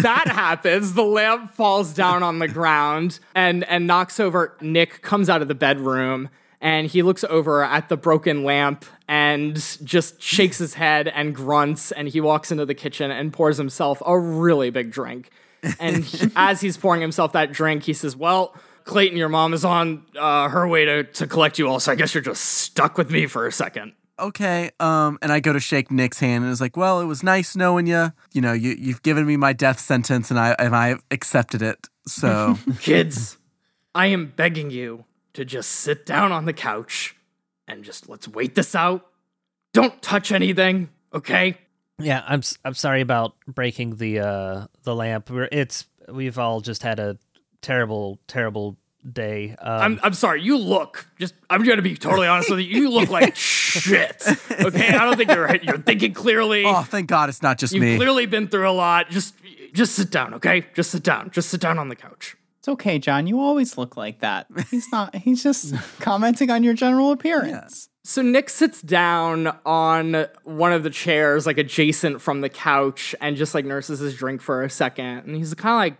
[0.00, 0.94] that happens.
[0.94, 4.56] The lamp falls down on the ground and and knocks over.
[4.60, 6.28] Nick comes out of the bedroom
[6.60, 11.92] and he looks over at the broken lamp and just shakes his head and grunts.
[11.92, 15.30] And he walks into the kitchen and pours himself a really big drink.
[15.78, 19.64] And he- as he's pouring himself that drink, he says, "Well." Clayton, your mom is
[19.64, 22.96] on uh, her way to, to collect you all, so I guess you're just stuck
[22.96, 23.94] with me for a second.
[24.18, 24.70] Okay.
[24.80, 27.56] Um, and I go to shake Nick's hand, and it's like, well, it was nice
[27.56, 28.12] knowing you.
[28.32, 31.88] You know, you you've given me my death sentence, and I and I accepted it.
[32.06, 33.36] So Kids,
[33.94, 37.16] I am begging you to just sit down on the couch
[37.68, 39.06] and just let's wait this out.
[39.72, 41.58] Don't touch anything, okay?
[41.98, 45.30] Yeah, I'm s- I'm sorry about breaking the uh the lamp.
[45.30, 47.18] We're, it's we've all just had a
[47.62, 48.76] terrible terrible
[49.12, 49.54] day.
[49.58, 50.42] Um, I'm I'm sorry.
[50.42, 51.34] You look just.
[51.48, 52.66] I'm gonna be totally honest with you.
[52.66, 53.36] You look like
[53.76, 54.22] shit.
[54.50, 56.64] Okay, I don't think you're you're thinking clearly.
[56.66, 57.96] oh, thank God, it's not just You've me.
[57.96, 59.10] clearly been through a lot.
[59.10, 59.34] Just
[59.72, 60.66] just sit down, okay?
[60.74, 61.30] Just sit down.
[61.30, 62.36] Just sit down on the couch.
[62.58, 63.26] It's okay, John.
[63.26, 64.46] You always look like that.
[64.70, 67.88] He's not he's just commenting on your general appearance.
[68.02, 73.36] So Nick sits down on one of the chairs, like adjacent from the couch, and
[73.36, 75.24] just like nurses his drink for a second.
[75.26, 75.98] And he's kind of like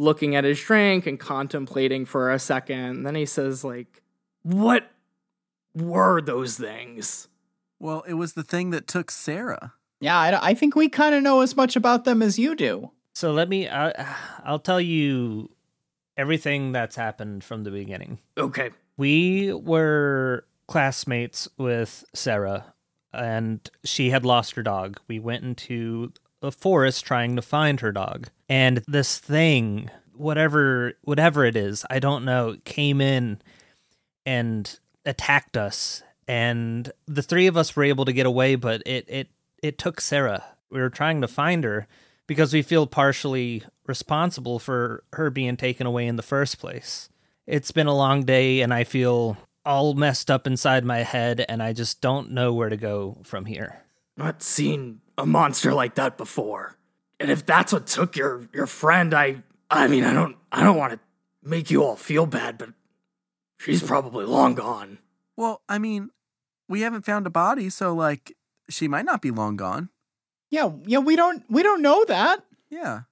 [0.00, 2.78] looking at his drink and contemplating for a second.
[2.78, 4.02] And then he says, like,
[4.42, 4.90] what
[5.74, 7.28] were those things?
[7.80, 9.72] well, it was the thing that took Sarah.
[10.00, 12.90] Yeah, I, I think we kind of know as much about them as you do.
[13.14, 13.66] So let me.
[13.66, 13.92] Uh,
[14.44, 15.50] I'll tell you
[16.16, 18.20] everything that's happened from the beginning.
[18.38, 18.70] Okay.
[18.96, 22.72] We were classmates with Sarah,
[23.12, 25.00] and she had lost her dog.
[25.08, 31.44] We went into a forest trying to find her dog, and this thing, whatever whatever
[31.44, 33.40] it is, I don't know, came in
[34.26, 36.02] and attacked us.
[36.28, 39.28] And the three of us were able to get away, but it it
[39.62, 40.44] it took Sarah.
[40.70, 41.88] We were trying to find her
[42.26, 47.08] because we feel partially responsible for her being taken away in the first place.
[47.46, 51.60] It's been a long day and I feel all messed up inside my head and
[51.60, 53.82] I just don't know where to go from here.
[54.20, 56.76] Not seen a monster like that before.
[57.18, 60.76] And if that's what took your your friend, I I mean, I don't I don't
[60.76, 61.00] want to
[61.42, 62.70] make you all feel bad, but
[63.58, 64.98] she's probably long gone.
[65.38, 66.10] Well, I mean,
[66.68, 68.36] we haven't found a body, so like
[68.68, 69.88] she might not be long gone.
[70.50, 72.44] Yeah, yeah, we don't we don't know that.
[72.68, 73.02] Yeah.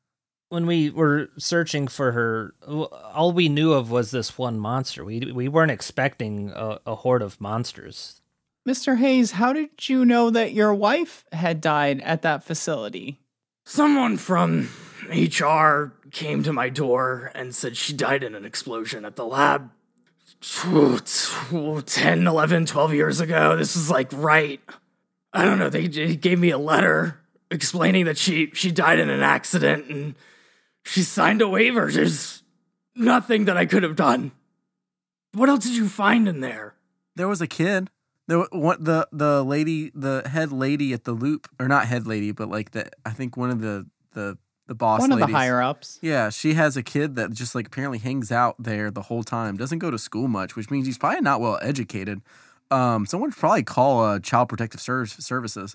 [0.51, 5.07] When we were searching for her, all we knew of was this one monster.
[5.07, 8.21] We we weren't expecting a, a horde of monsters.
[8.69, 8.99] Mr.
[8.99, 13.19] Hayes, how did you know that your wife had died at that facility?
[13.65, 14.69] Someone from
[15.09, 19.71] HR came to my door and said she died in an explosion at the lab.
[20.43, 23.57] 10, 11, 12 years ago.
[23.57, 24.61] This was like right.
[25.33, 25.71] I don't know.
[25.71, 27.19] They, they gave me a letter
[27.51, 30.15] explaining that she she died in an accident and
[30.85, 31.91] she signed a waiver.
[31.91, 32.43] There's
[32.95, 34.33] nothing that I could have done.
[35.33, 36.75] What else did you find in there?
[37.17, 37.89] There was a kid.
[38.29, 42.31] There what the the lady, the head lady at the loop, or not head lady,
[42.31, 44.39] but like the I think one of the the
[44.69, 45.99] the boss One of the higher ups.
[46.03, 49.57] Yeah, she has a kid that just like apparently hangs out there the whole time.
[49.57, 52.21] Doesn't go to school much, which means he's probably not well educated.
[52.71, 55.75] Um, someone should probably call uh, Child Protective Ser- Services.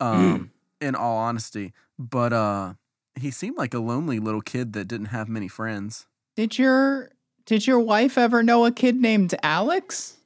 [0.00, 2.74] Um, in all honesty, but uh,
[3.14, 6.06] he seemed like a lonely little kid that didn't have many friends.
[6.34, 7.12] Did your
[7.46, 10.16] did your wife ever know a kid named Alex?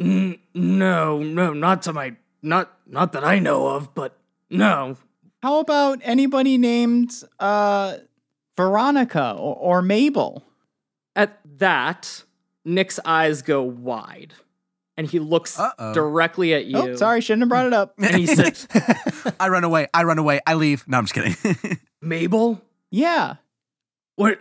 [0.00, 4.16] N- no, no, not to my not not that I know of, but
[4.50, 4.96] no.
[5.42, 7.96] How about anybody named uh
[8.56, 10.42] Veronica or, or Mabel?
[11.14, 12.24] At that,
[12.64, 14.34] Nick's eyes go wide,
[14.98, 15.94] and he looks Uh-oh.
[15.94, 16.76] directly at you.
[16.76, 17.94] Oh, sorry, shouldn't have brought it up.
[17.98, 18.58] And he said,
[19.40, 19.88] I run away.
[19.94, 20.40] I run away.
[20.46, 20.86] I leave.
[20.86, 21.78] No, I'm just kidding.
[22.02, 23.36] "Mabel, yeah,
[24.16, 24.40] what?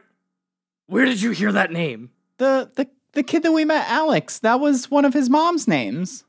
[0.88, 4.40] Where did you hear that name?" the the the kid that we met, Alex.
[4.40, 6.24] That was one of his mom's names.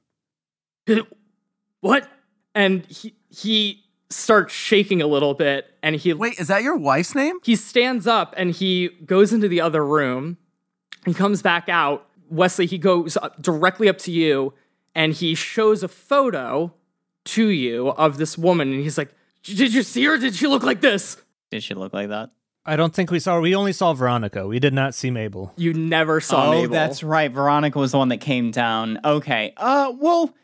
[1.80, 2.08] What?
[2.54, 7.14] And he he starts shaking a little bit, and he Wait, is that your wife's
[7.14, 7.38] name?
[7.44, 10.38] he stands up and he goes into the other room
[11.04, 12.06] and comes back out.
[12.28, 14.52] Wesley, he goes up, directly up to you
[14.96, 16.72] and he shows a photo
[17.24, 19.10] to you of this woman, and he's like,
[19.42, 20.16] "Did you see her?
[20.16, 21.16] Did she look like this?"
[21.50, 22.30] Did she look like that?
[22.66, 23.40] I don't think we saw.
[23.40, 24.46] We only saw Veronica.
[24.46, 25.52] We did not see Mabel.
[25.56, 26.74] You never saw oh, Mabel.
[26.74, 27.30] that's right.
[27.30, 28.98] Veronica was the one that came down.
[29.04, 29.54] Okay.
[29.56, 30.34] Uh, well,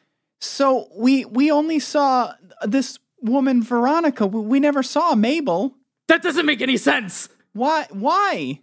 [0.41, 2.33] so we we only saw
[2.65, 4.27] this woman, Veronica.
[4.27, 5.75] We, we never saw Mabel.
[6.07, 7.29] that doesn't make any sense.
[7.55, 7.87] Why?
[7.91, 8.61] Why?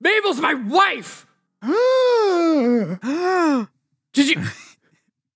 [0.00, 1.26] Mabel's my wife.
[4.12, 4.42] Did you?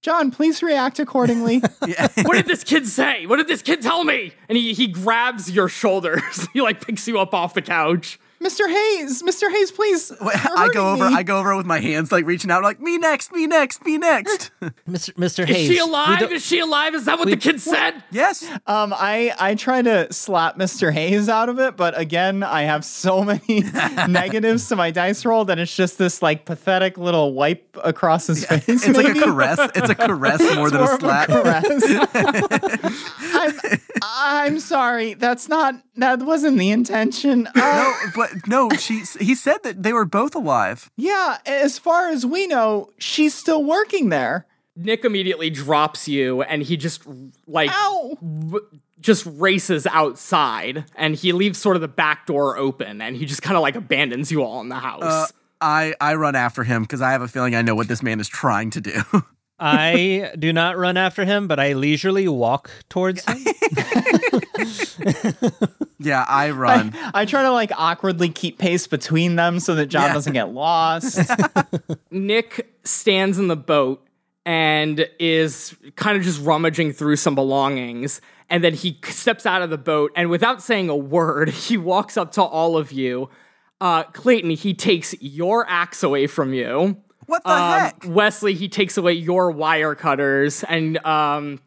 [0.04, 1.62] John, please react accordingly.
[1.86, 2.08] Yeah.
[2.22, 3.26] What did this kid say?
[3.26, 4.32] What did this kid tell me?
[4.48, 6.46] And he he grabs your shoulders.
[6.52, 8.18] he like picks you up off the couch.
[8.44, 8.68] Mr.
[8.68, 9.50] Hayes, Mr.
[9.50, 10.12] Hayes, please.
[10.20, 11.08] Wait, I go over.
[11.08, 11.16] me.
[11.16, 13.96] I go over with my hands like reaching out, like me next, me next, me
[13.96, 14.50] next.
[14.88, 15.14] Mr.
[15.14, 15.46] Mr.
[15.46, 16.30] Hayes, Is she alive?
[16.30, 16.94] Is she alive?
[16.94, 18.02] Is that what the kid said?
[18.10, 18.44] yes.
[18.66, 20.92] Um, I I try to slap Mr.
[20.92, 23.60] Hayes out of it, but again, I have so many
[24.08, 28.44] negatives to my dice roll that it's just this like pathetic little wipe across his
[28.44, 28.68] face.
[28.68, 29.58] It's like a caress.
[29.74, 31.28] It's a caress more than More a slap.
[31.28, 31.64] caress.
[33.34, 35.14] I'm, I'm sorry.
[35.14, 35.74] That's not.
[35.96, 37.46] That wasn't the intention.
[37.46, 40.90] Uh, No, but no, she he said that they were both alive.
[40.96, 44.46] Yeah, as far as we know, she's still working there.
[44.76, 47.02] Nick immediately drops you and he just
[47.46, 48.18] like Ow!
[48.20, 48.66] w-
[49.00, 53.42] just races outside and he leaves sort of the back door open and he just
[53.42, 55.02] kind of like abandons you all in the house.
[55.02, 55.26] Uh,
[55.60, 58.18] I I run after him because I have a feeling I know what this man
[58.20, 59.02] is trying to do.
[59.66, 63.38] I do not run after him, but I leisurely walk towards him.
[65.98, 66.94] yeah, I run.
[67.14, 70.12] I try to like awkwardly keep pace between them so that John Yeah.
[70.14, 71.18] doesn't get lost.
[72.10, 74.06] Nick stands in the boat
[74.44, 78.20] and is kind of just rummaging through some belongings.
[78.50, 82.16] And then he steps out of the boat and without saying a word, he walks
[82.18, 83.30] up to all of you.
[83.80, 86.98] Uh, Clayton, he takes your axe away from you.
[87.26, 88.04] What the Um, heck?
[88.06, 91.60] Wesley, he takes away your wire cutters, and um,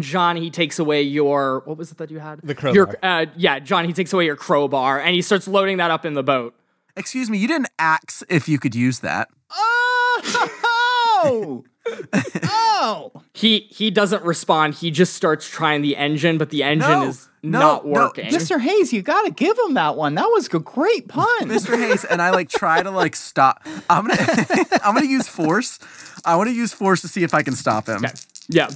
[0.00, 2.40] John, he takes away your what was it that you had?
[2.42, 2.74] The crowbar.
[2.74, 6.04] Your, uh, yeah, John, he takes away your crowbar, and he starts loading that up
[6.04, 6.54] in the boat.
[6.96, 9.28] Excuse me, you didn't ax if you could use that.
[9.52, 11.64] Oh!
[12.44, 13.12] oh!
[13.34, 14.74] He he doesn't respond.
[14.74, 18.26] He just starts trying the engine, but the engine No, is no, not no, working.
[18.26, 18.60] Mr.
[18.60, 20.14] Hayes, you gotta give him that one.
[20.16, 21.48] That was a great pun.
[21.48, 21.78] Mr.
[21.78, 23.62] Hayes, and I like try to like stop.
[23.88, 24.46] I'm gonna
[24.84, 25.78] I'm gonna use force.
[26.24, 28.04] I want to use force to see if I can stop him.
[28.04, 28.14] Okay.
[28.48, 28.68] Yeah.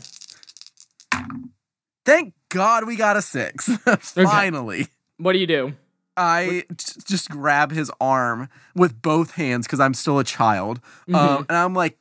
[2.04, 3.68] Thank God we got a six.
[4.14, 4.86] Finally.
[5.18, 5.74] What do you do?
[6.20, 11.14] I j- just grab his arm with both hands because I'm still a child, Mm-hmm.
[11.14, 11.96] um, and I'm like,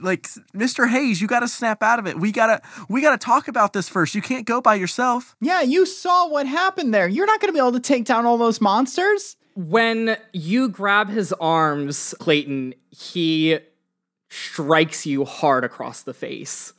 [0.00, 0.22] like
[0.54, 0.88] Mr.
[0.88, 2.18] Hayes, you got to snap out of it.
[2.18, 4.14] We gotta, we gotta talk about this first.
[4.14, 5.36] You can't go by yourself.
[5.40, 7.06] yeah, you saw what happened there.
[7.08, 9.36] You're not gonna be able to take down all those monsters.
[9.54, 13.58] When you grab his arms, Clayton, he
[14.28, 16.72] strikes you hard across the face.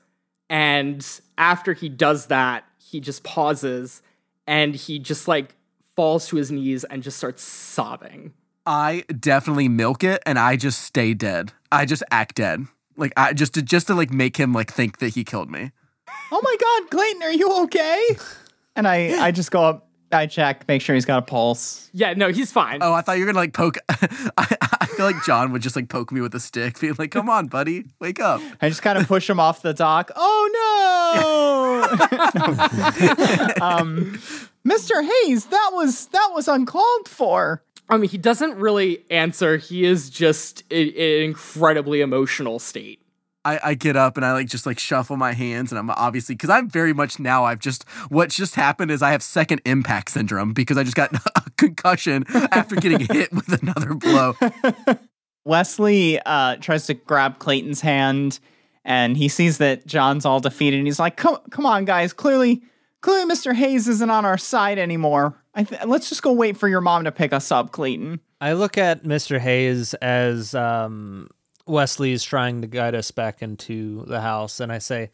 [0.50, 1.06] And
[1.38, 4.02] after he does that, he just pauses
[4.48, 5.56] and he just like
[6.00, 8.32] falls to his knees and just starts sobbing.
[8.66, 11.52] I definitely milk it, and I just stay dead.
[11.74, 15.00] I just act dead, like I just to just to like make him like think
[15.00, 15.74] that he killed me.
[16.32, 18.16] Oh my god, Clayton, are you okay?
[18.78, 21.90] And I, I just go up, I check, make sure he's got a pulse.
[21.92, 22.82] Yeah, no, he's fine.
[22.82, 23.78] Oh, I thought you were gonna like poke.
[23.90, 27.12] I, I feel like John would just like poke me with a stick, being like,
[27.12, 30.12] "Come on, buddy, wake up." I just kind of push him off the dock.
[30.16, 31.66] Oh no!
[33.62, 34.20] um,
[34.68, 35.04] Mr.
[35.04, 37.64] Hayes, that was that was uncalled for.
[37.90, 39.58] I mean, he doesn't really answer.
[39.58, 43.02] He is just in in an incredibly emotional state.
[43.46, 46.36] I, I get up and I like just like shuffle my hands and I'm obviously
[46.36, 50.12] because I'm very much now I've just what just happened is I have second impact
[50.12, 54.36] syndrome because I just got a concussion after getting hit with another blow.
[55.46, 58.40] Wesley uh, tries to grab Clayton's hand,
[58.90, 62.12] and he sees that John's all defeated, and he's like, "Come, come on, guys!
[62.12, 62.64] Clearly,
[63.02, 63.54] clearly, Mr.
[63.54, 65.42] Hayes isn't on our side anymore.
[65.56, 68.78] Th- let's just go wait for your mom to pick us up, Clayton." I look
[68.78, 69.38] at Mr.
[69.38, 71.30] Hayes as um,
[71.68, 75.12] Wesley's trying to guide us back into the house, and I say,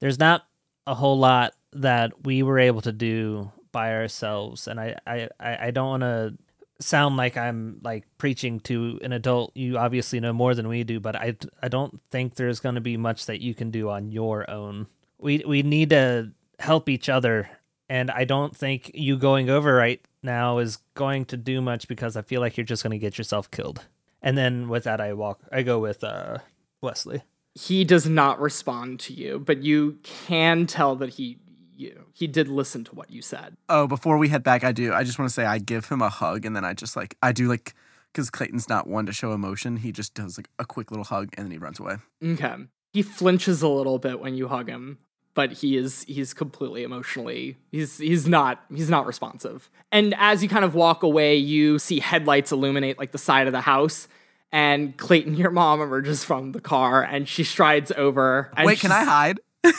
[0.00, 0.46] "There's not
[0.86, 5.70] a whole lot that we were able to do by ourselves, and I, I I
[5.70, 6.34] don't want to
[6.80, 9.56] sound like I'm like preaching to an adult.
[9.56, 12.80] You obviously know more than we do, but I, I don't think there's going to
[12.80, 14.86] be much that you can do on your own.
[15.18, 17.50] We, we need to help each other."
[17.90, 22.16] And I don't think you going over right now is going to do much because
[22.16, 23.86] I feel like you're just going to get yourself killed.
[24.20, 25.40] And then with that, I walk.
[25.50, 26.38] I go with uh,
[26.82, 27.22] Wesley.
[27.54, 31.38] He does not respond to you, but you can tell that he
[31.78, 33.56] you he did listen to what you said.
[33.68, 34.92] Oh, before we head back, I do.
[34.92, 37.16] I just want to say I give him a hug and then I just like
[37.22, 37.74] I do like
[38.12, 39.76] because Clayton's not one to show emotion.
[39.76, 41.96] He just does like a quick little hug and then he runs away.
[42.24, 42.54] Okay.
[42.92, 44.98] He flinches a little bit when you hug him,
[45.34, 49.70] but he is he's completely emotionally he's he's not he's not responsive.
[49.92, 53.52] And as you kind of walk away, you see headlights illuminate like the side of
[53.52, 54.08] the house.
[54.50, 58.50] And Clayton, your mom, emerges from the car and she strides over.
[58.64, 59.40] Wait, can I hide?
[59.64, 59.74] Can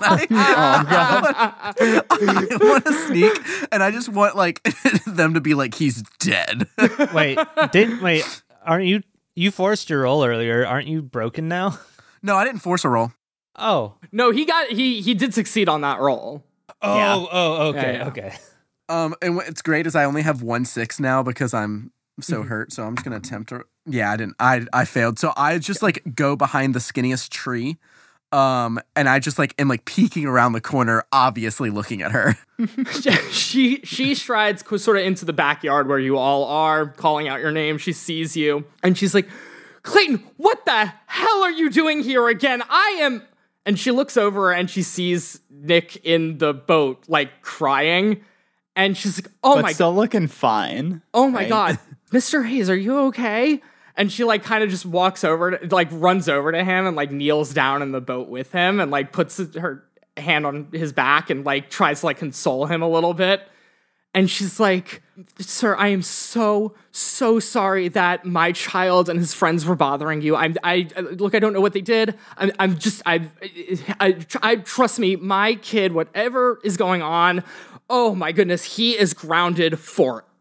[0.00, 0.26] I?
[2.10, 3.32] I want to sneak,
[3.70, 4.62] and I just want like
[5.06, 6.68] them to be like he's dead.
[7.14, 7.38] Wait,
[7.72, 8.42] didn't wait?
[8.64, 9.02] Aren't you?
[9.34, 10.66] You forced your roll earlier.
[10.66, 11.78] Aren't you broken now?
[12.22, 13.12] no, I didn't force a roll.
[13.56, 13.94] Oh.
[14.10, 16.44] No, he got he he did succeed on that roll.
[16.80, 16.96] Oh.
[16.96, 17.26] Yeah.
[17.30, 17.68] Oh.
[17.68, 17.92] Okay.
[17.92, 18.08] Yeah, yeah.
[18.08, 18.34] Okay.
[18.88, 22.72] Um, and what's great is I only have one six now because I'm so hurt.
[22.72, 23.64] So I'm just gonna attempt to.
[23.86, 24.36] Yeah, I didn't.
[24.38, 25.18] I I failed.
[25.18, 27.78] So I just like go behind the skinniest tree.
[28.32, 32.36] Um, and I just like am like peeking around the corner, obviously looking at her.
[33.30, 37.52] she she strides sort of into the backyard where you all are, calling out your
[37.52, 37.78] name.
[37.78, 39.28] She sees you, and she's like,
[39.82, 42.62] "Clayton, what the hell are you doing here again?
[42.68, 43.22] I am."
[43.64, 48.24] And she looks over and she sees Nick in the boat, like crying,
[48.74, 51.02] and she's like, "Oh but my still looking fine.
[51.12, 51.48] Oh my right?
[51.48, 51.78] god,
[52.12, 52.46] Mr.
[52.46, 53.60] Hayes, are you okay?
[53.96, 56.96] And she like kind of just walks over, to, like runs over to him and
[56.96, 59.84] like kneels down in the boat with him and like puts her
[60.16, 63.42] hand on his back and like tries to like console him a little bit.
[64.14, 65.02] And she's like,
[65.38, 70.36] "Sir, I am so so sorry that my child and his friends were bothering you.
[70.36, 72.18] I'm I look, I don't know what they did.
[72.36, 73.30] I'm I'm just I
[74.00, 77.42] I, I trust me, my kid, whatever is going on.
[77.88, 79.78] Oh my goodness, he is grounded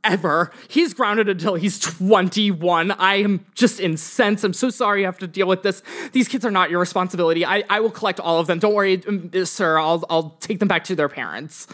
[0.04, 0.52] forever.
[0.70, 2.92] He's grounded until he's 21.
[2.92, 4.44] I am just incensed.
[4.44, 5.82] I'm so sorry you have to deal with this.
[6.12, 7.46] These kids are not your responsibility.
[7.46, 8.60] I, I will collect all of them.
[8.60, 9.78] Don't worry, um, sir.
[9.78, 11.68] I'll I'll take them back to their parents."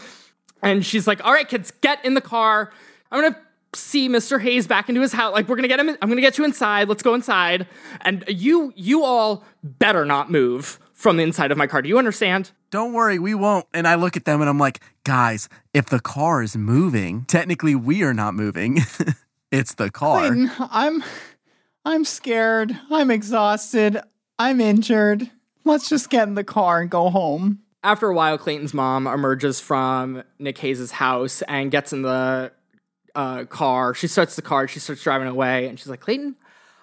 [0.62, 2.72] And she's like, "All right, kids, get in the car.
[3.10, 3.36] I'm gonna
[3.74, 4.40] see Mr.
[4.40, 5.32] Hayes back into his house.
[5.32, 5.90] Like we're gonna get him.
[5.90, 6.88] I'm gonna get you inside.
[6.88, 7.66] Let's go inside.
[8.00, 11.80] And you, you all better not move from the inside of my car.
[11.80, 12.50] Do you understand?
[12.70, 13.66] Don't worry, we won't.
[13.72, 17.76] And I look at them and I'm like, guys, if the car is moving, technically
[17.76, 18.80] we are not moving.
[19.52, 20.18] it's the car.
[20.18, 21.04] Clayton, I'm
[21.84, 22.76] I'm scared.
[22.90, 24.00] I'm exhausted.
[24.40, 25.30] I'm injured.
[25.64, 27.60] Let's just get in the car and go home.
[27.84, 32.50] After a while, Clayton's mom emerges from Nick Hayes' house and gets in the
[33.14, 33.94] uh, car.
[33.94, 34.66] She starts the car.
[34.66, 36.34] She starts driving away, and she's like, "Clayton,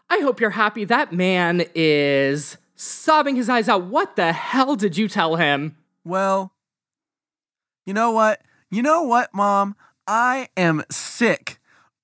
[0.09, 0.85] I hope you're happy.
[0.85, 3.83] That man is sobbing his eyes out.
[3.83, 6.53] What the hell did you tell him?" Well,
[7.85, 8.41] you know what?
[8.69, 9.75] You know what, Mom?
[10.07, 11.59] I am sick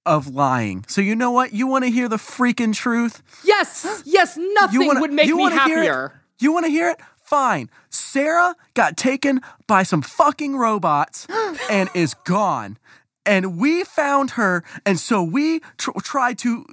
[0.06, 0.86] of lying.
[0.88, 1.54] So you know what?
[1.54, 3.22] You want to hear the freaking truth?
[3.44, 6.22] Yes, yes, nothing wanna- would make you me happier.
[6.40, 7.00] You want to hear it?
[7.24, 7.70] Fine.
[7.90, 11.28] Sarah got taken by some fucking robots
[11.70, 12.78] and is gone.
[13.26, 16.66] And we found her, and so we tr- tried to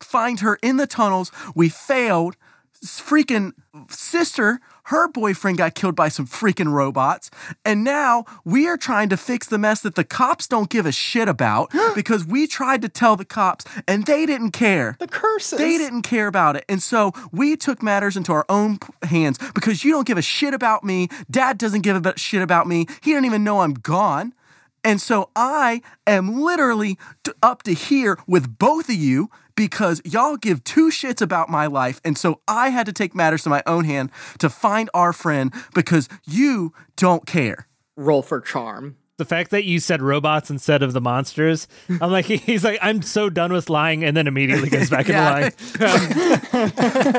[0.00, 1.32] find her in the tunnels.
[1.54, 2.36] We failed.
[2.84, 3.52] Freaking
[3.88, 7.30] sister, her boyfriend got killed by some freaking robots.
[7.64, 10.92] And now we are trying to fix the mess that the cops don't give a
[10.92, 14.96] shit about because we tried to tell the cops and they didn't care.
[14.98, 15.58] The curses.
[15.58, 16.64] They didn't care about it.
[16.68, 20.52] And so we took matters into our own hands because you don't give a shit
[20.52, 21.08] about me.
[21.30, 22.86] Dad doesn't give a shit about me.
[23.02, 24.34] He didn't even know I'm gone.
[24.84, 26.98] And so I am literally
[27.42, 32.00] up to here with both of you because y'all give two shits about my life.
[32.04, 35.52] And so I had to take matters to my own hand to find our friend
[35.74, 37.68] because you don't care.
[37.96, 38.96] Roll for charm.
[39.16, 41.68] The fact that you said robots instead of the monsters,
[42.00, 45.50] I'm like, he's like, I'm so done with lying, and then immediately goes back Yeah.
[45.52, 46.72] into lying.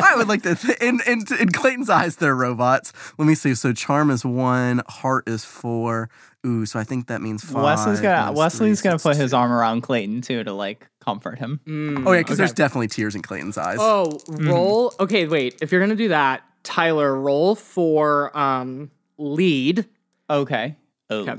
[0.03, 2.91] I would like to, th- in, in, in Clayton's eyes, they're robots.
[3.17, 3.55] Let me see.
[3.55, 6.09] So charm is one, heart is four.
[6.45, 7.63] Ooh, so I think that means five.
[7.63, 11.39] Wesley's gonna Wesley's three, gonna six, put his arm around Clayton too to like comfort
[11.39, 11.59] him.
[11.65, 13.77] Mm, Oh yeah, because there's definitely tears in Clayton's eyes.
[13.79, 14.93] Oh, roll.
[14.99, 15.57] Okay, wait.
[15.61, 19.85] If you're gonna do that, Tyler, roll for um lead,
[20.29, 20.75] Okay.
[21.09, 21.37] Oh.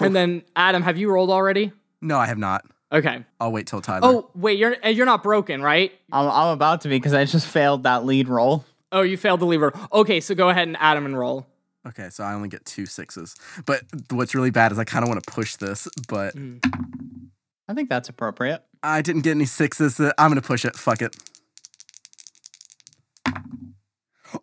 [0.00, 1.72] and then Adam, have you rolled already?
[2.00, 2.64] No, I have not.
[2.92, 3.24] Okay.
[3.40, 4.00] I'll wait till Tyler.
[4.02, 4.58] Oh, wait.
[4.58, 5.92] You're you're not broken, right?
[6.12, 8.64] I'm, I'm about to be because I just failed that lead roll.
[8.92, 9.72] Oh, you failed the lever.
[9.92, 11.46] Okay, so go ahead and Adam and roll.
[11.86, 13.36] Okay, so I only get two sixes.
[13.64, 16.34] But what's really bad is I kind of want to push this, but
[17.68, 18.62] I think that's appropriate.
[18.82, 19.98] I didn't get any sixes.
[20.00, 20.76] Uh, I'm gonna push it.
[20.76, 21.16] Fuck it.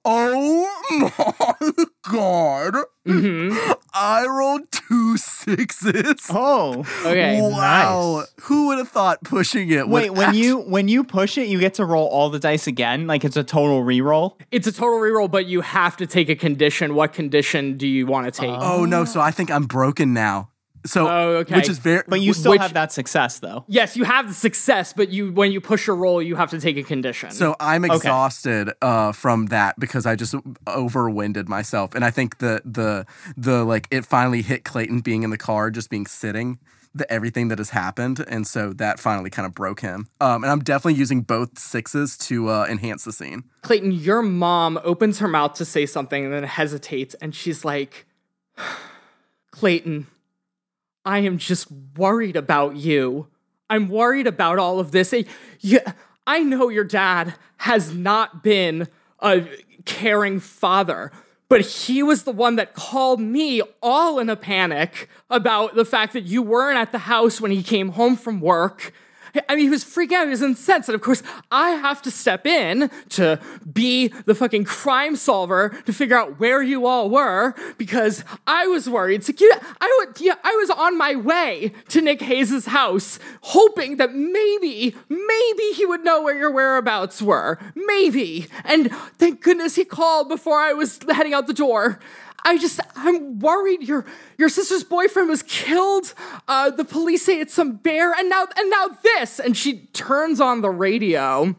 [0.06, 1.72] Oh my
[2.10, 2.74] god!
[3.08, 3.72] Mm-hmm.
[3.94, 6.28] I rolled two sixes.
[6.30, 6.86] Oh.
[7.06, 7.42] Okay.
[7.42, 8.20] wow!
[8.20, 8.34] nice.
[8.44, 9.88] Who would have thought pushing it?
[9.88, 12.68] Wait, when act- you when you push it, you get to roll all the dice
[12.68, 13.08] again.
[13.08, 14.40] Like it's a total reroll.
[14.52, 16.96] It's a total reroll, but you have to take a condition.
[16.96, 18.52] What condition do you want to take?
[18.52, 19.06] Oh no!
[19.06, 20.50] So I think I'm broken now.
[20.86, 21.56] So Oh, okay.
[21.56, 22.04] which is very.
[22.08, 23.64] But you still Which- have that success though.
[23.68, 26.60] Yes, you have the success, but you when you push a roll, you have to
[26.60, 27.32] take a condition.
[27.32, 30.34] So I'm exhausted uh, from that because I just
[30.68, 33.06] overwinded myself, and I think the the
[33.38, 36.60] the like it finally hit Clayton being in the car, just being sitting,
[36.94, 40.08] the everything that has happened, and so that finally kind of broke him.
[40.20, 43.46] Um, and I'm definitely using both sixes to uh, enhance the scene.
[43.62, 48.06] Clayton, your mom opens her mouth to say something and then hesitates, and she's like,
[49.52, 50.08] Clayton,
[51.06, 53.28] I am just worried about you.
[53.70, 55.14] I'm worried about all of this.
[56.26, 58.88] I know your dad has not been
[59.20, 59.48] a
[59.86, 61.12] caring father,
[61.50, 66.14] but he was the one that called me all in a panic about the fact
[66.14, 68.94] that you weren't at the house when he came home from work.
[69.50, 70.26] I mean, he was freaking out.
[70.26, 70.90] He was incensed.
[70.90, 73.40] And of course, I have to step in to
[73.72, 78.90] be the fucking crime solver to figure out where you all were because I was
[78.90, 79.24] worried.
[79.82, 84.96] I, would, yeah, I was on my way to Nick Hayes' house, hoping that maybe,
[85.10, 87.60] maybe he would know where your whereabouts were.
[87.76, 88.48] Maybe.
[88.64, 92.00] And thank goodness he called before I was heading out the door.
[92.46, 94.06] I just I'm worried your
[94.38, 96.14] your sister's boyfriend was killed.
[96.48, 99.40] Uh, the police say it's some bear, and now and now this.
[99.40, 101.56] And she turns on the radio,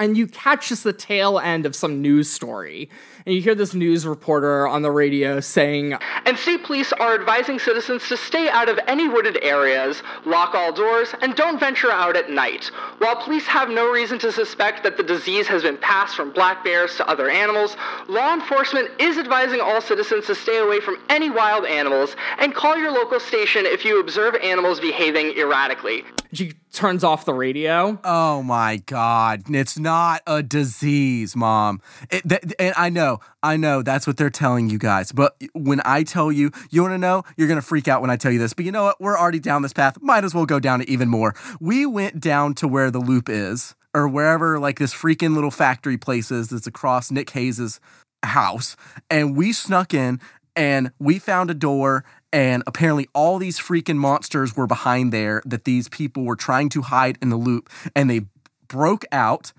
[0.00, 2.88] and you catch just the tail end of some news story.
[3.26, 5.92] And you hear this news reporter on the radio saying,
[6.24, 10.72] And state police are advising citizens to stay out of any wooded areas, lock all
[10.72, 12.70] doors, and don't venture out at night.
[12.96, 16.64] While police have no reason to suspect that the disease has been passed from black
[16.64, 17.76] bears to other animals,
[18.08, 22.74] law enforcement is advising all citizens to stay away from any wild animals and call
[22.74, 26.04] your local station if you observe animals behaving erratically.
[26.32, 27.98] She turns off the radio.
[28.04, 29.42] Oh my God.
[29.48, 31.80] It's not a disease, mom.
[32.10, 35.10] It, th- and I know, I know that's what they're telling you guys.
[35.12, 38.10] But when I tell you, you want to know, you're going to freak out when
[38.10, 38.52] I tell you this.
[38.52, 39.00] But you know what?
[39.00, 40.00] We're already down this path.
[40.00, 41.34] Might as well go down it even more.
[41.60, 45.96] We went down to where the loop is, or wherever like this freaking little factory
[45.96, 47.80] place is that's across Nick Hayes's
[48.22, 48.76] house.
[49.08, 50.20] And we snuck in
[50.54, 55.64] and we found a door and apparently all these freaking monsters were behind there that
[55.64, 58.22] these people were trying to hide in the loop and they
[58.68, 59.52] broke out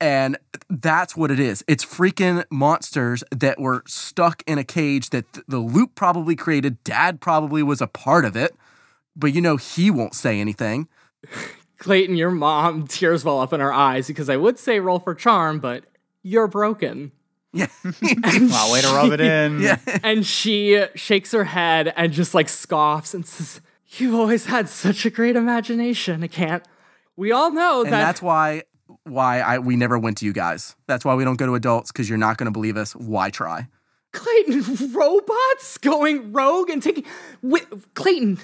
[0.00, 0.38] and
[0.70, 1.64] that's what it is.
[1.66, 6.84] It's freaking monsters that were stuck in a cage that th- the loop probably created.
[6.84, 8.54] Dad probably was a part of it
[9.18, 10.88] but you know he won't say anything.
[11.78, 15.14] Clayton, your mom, tears well up in her eyes because I would say roll for
[15.14, 15.84] charm, but
[16.22, 17.12] you're broken.
[17.52, 19.60] Yeah Wow, way to rub it in.
[19.60, 23.60] yeah and she uh, shakes her head and just like scoffs and says,
[23.96, 26.22] You've always had such a great imagination.
[26.22, 26.62] I can't.
[27.16, 28.64] We all know and that that's why
[29.04, 31.90] why I we never went to you guys that's why we don't go to adults
[31.90, 33.66] because you're not going to believe us why try
[34.12, 37.04] Clayton, robots going rogue and taking.
[37.42, 38.38] Wait, Clayton,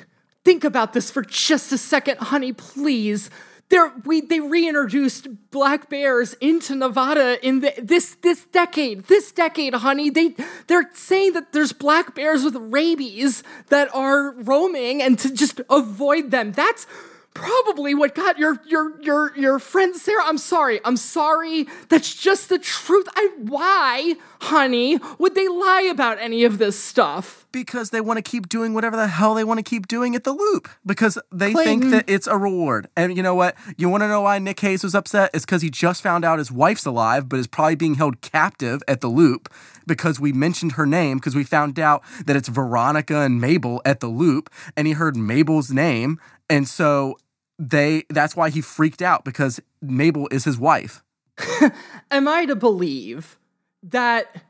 [0.44, 3.30] think about this for just a second, honey, please.
[3.74, 9.08] They're, we they reintroduced black bears into Nevada in the, this this decade.
[9.08, 10.10] This decade, honey.
[10.10, 10.36] They
[10.68, 16.30] they're saying that there's black bears with rabies that are roaming, and to just avoid
[16.30, 16.52] them.
[16.52, 16.86] That's
[17.34, 20.24] probably what got your your your your friend Sarah.
[20.24, 20.80] I'm sorry.
[20.84, 21.66] I'm sorry.
[21.88, 23.06] That's just the truth.
[23.14, 27.44] I why, honey, would they lie about any of this stuff?
[27.54, 30.24] because they want to keep doing whatever the hell they want to keep doing at
[30.24, 32.88] the loop because they think that it's a reward.
[32.96, 33.54] And you know what?
[33.78, 35.30] You want to know why Nick Hayes was upset?
[35.32, 38.82] It's because he just found out his wife's alive, but is probably being held captive
[38.88, 39.48] at the loop
[39.86, 44.00] because we mentioned her name because we found out that it's Veronica and Mabel at
[44.00, 46.18] the loop, and he heard Mabel's name,
[46.50, 47.16] and so
[47.58, 51.02] they that's why he freaked out because Mabel is his wife.
[52.10, 53.38] Am I to believe
[53.82, 54.42] that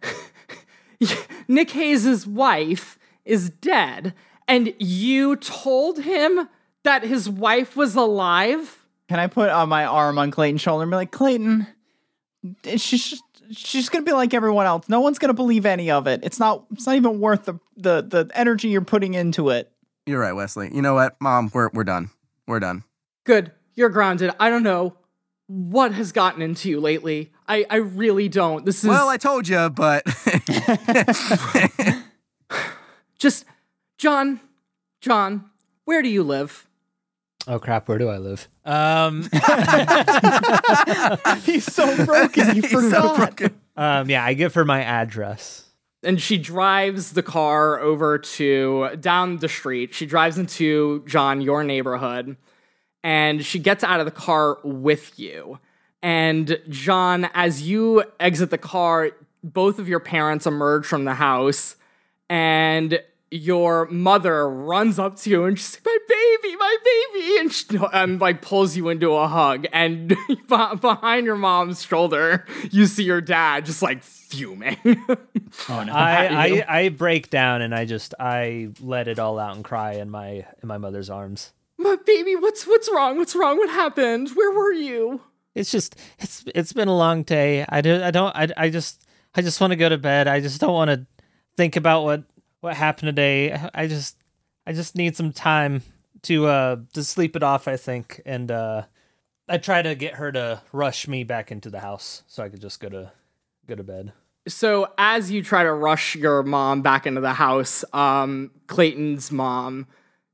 [1.49, 4.15] Nick Hayes' wife is dead
[4.47, 6.49] and you told him
[6.83, 8.85] that his wife was alive?
[9.09, 11.67] Can I put uh, my arm on Clayton's shoulder and be like, Clayton,
[12.77, 14.89] she's just, she's gonna be like everyone else.
[14.89, 16.21] No one's gonna believe any of it.
[16.23, 16.65] It's not.
[16.73, 19.71] It's not even worth the the the energy you're putting into it.
[20.07, 20.71] You're right, Wesley.
[20.75, 21.51] You know what, Mom?
[21.53, 22.11] We're we're done.
[22.47, 22.85] We're done.
[23.25, 23.53] Good.
[23.75, 24.31] You're grounded.
[24.39, 24.97] I don't know
[25.47, 27.33] what has gotten into you lately.
[27.49, 28.65] I, I really don't.
[28.65, 30.05] This is Well, I told you, but
[33.19, 33.45] just
[33.99, 34.41] John,
[35.01, 35.51] John,
[35.85, 36.67] where do you live?
[37.47, 38.49] Oh crap, where do I live?
[38.65, 39.23] Um,
[41.43, 42.57] He's so broken.
[42.57, 43.43] You forgot.
[43.77, 45.67] um, yeah, I give her my address.
[46.03, 49.93] and she drives the car over to down the street.
[49.95, 52.39] She drives into John, your neighborhood,
[53.05, 55.61] and she gets out of the car with you.
[56.03, 59.11] And John, as you exit the car,
[59.45, 61.77] both of your parents emerge from the house,
[62.29, 63.01] and
[63.31, 67.67] your mother runs up to you and she's like, "My baby, my baby," and, she,
[67.93, 69.67] and like pulls you into a hug.
[69.73, 70.17] And
[70.49, 74.79] behind your mom's shoulder, you see your dad just like fuming.
[75.69, 75.93] Oh no.
[75.93, 76.25] I.
[76.27, 80.11] I I break down and I just I let it all out and cry in
[80.11, 81.53] my in my mother's arms.
[81.79, 83.19] My baby, what's what's wrong?
[83.19, 83.59] What's wrong?
[83.59, 84.31] What happened?
[84.35, 85.21] Where were you?
[85.55, 87.65] It's just it's it's been a long day.
[87.69, 89.05] I do I don't I, I just
[89.35, 90.29] I just want to go to bed.
[90.29, 91.07] I just don't want to
[91.57, 92.25] think about what
[92.61, 93.59] what happened today.
[93.75, 94.17] I just
[94.67, 95.83] I just need some time
[96.23, 98.21] to uh to sleep it off, I think.
[98.25, 98.83] And uh
[99.49, 102.61] I try to get her to rush me back into the house so I could
[102.61, 103.13] just go to
[103.67, 104.13] go to bed.
[104.47, 109.87] So as you try to rush your mom back into the house, um, Clayton's mom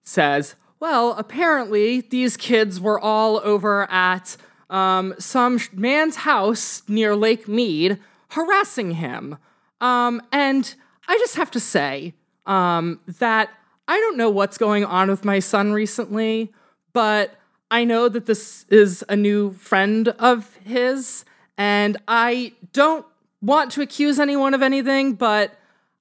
[0.03, 4.37] says, "Well, apparently these kids were all over at
[4.71, 7.99] um, some man's house near Lake Mead,
[8.31, 9.37] harassing him.
[9.81, 10.75] Um, and
[11.07, 12.15] I just have to say
[12.47, 13.51] um, that
[13.89, 16.53] I don't know what's going on with my son recently,
[16.93, 17.35] but
[17.71, 21.25] I know that this is a new friend of his,
[21.59, 23.07] and I don't
[23.43, 25.59] want to accuse anyone of anything, but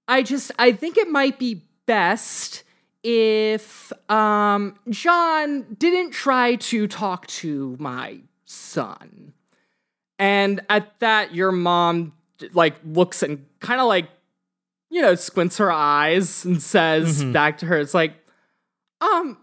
[0.07, 2.63] I just I think it might be best
[3.03, 9.33] if um, John didn't try to talk to my son.
[10.17, 12.13] And at that, your mom
[12.53, 14.09] like looks and kind of like
[14.89, 18.13] you know squints her eyes and says back to her, "It's like,
[19.01, 19.37] um,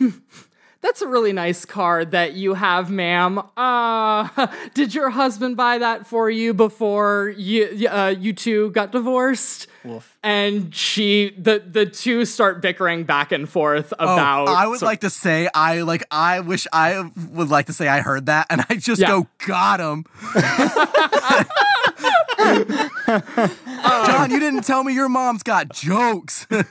[0.80, 3.42] that's a really nice car that you have, ma'am.
[3.56, 9.66] Uh, did your husband buy that for you before you uh, you two got divorced?
[9.84, 10.16] Woof.
[10.22, 14.48] And she, the the two start bickering back and forth Oh, about.
[14.48, 17.88] I would so- like to say I like I wish I would like to say
[17.88, 19.08] I heard that and I just Yeah.
[19.08, 20.04] go got him.
[24.06, 26.46] John, you didn't tell me your mom's got jokes.
[26.50, 26.64] and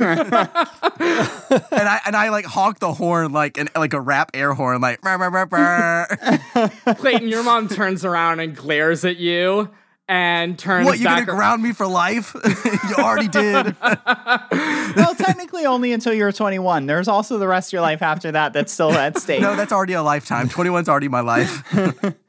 [0.00, 5.00] I and I like honk the horn like an like a rap air horn like.
[5.02, 9.70] Clayton, your mom turns around and glares at you
[10.08, 11.26] and turns what you back.
[11.26, 12.34] gonna ground me for life?
[12.44, 13.76] you already did.
[13.82, 16.86] well, technically only until you're 21.
[16.86, 19.42] There's also the rest of your life after that that's still at stake.
[19.42, 20.48] No, that's already a lifetime.
[20.48, 21.62] 21's already my life.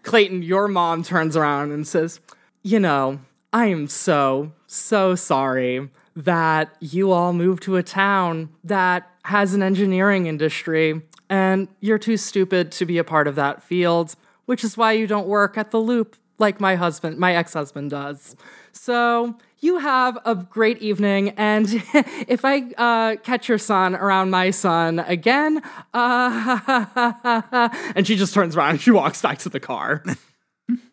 [0.04, 2.20] Clayton, your mom turns around and says,
[2.64, 3.22] You know,
[3.54, 9.64] I am so, so sorry that you all moved to a town that has an
[9.64, 14.16] engineering industry and you're too stupid to be a part of that field,
[14.46, 17.92] which is why you don't work at the loop like my husband, my ex husband
[17.92, 18.36] does.
[18.72, 21.68] So, you have a great evening, and
[22.28, 25.62] if I uh, catch your son around my son again,
[25.94, 30.04] uh, and she just turns around and she walks back to the car.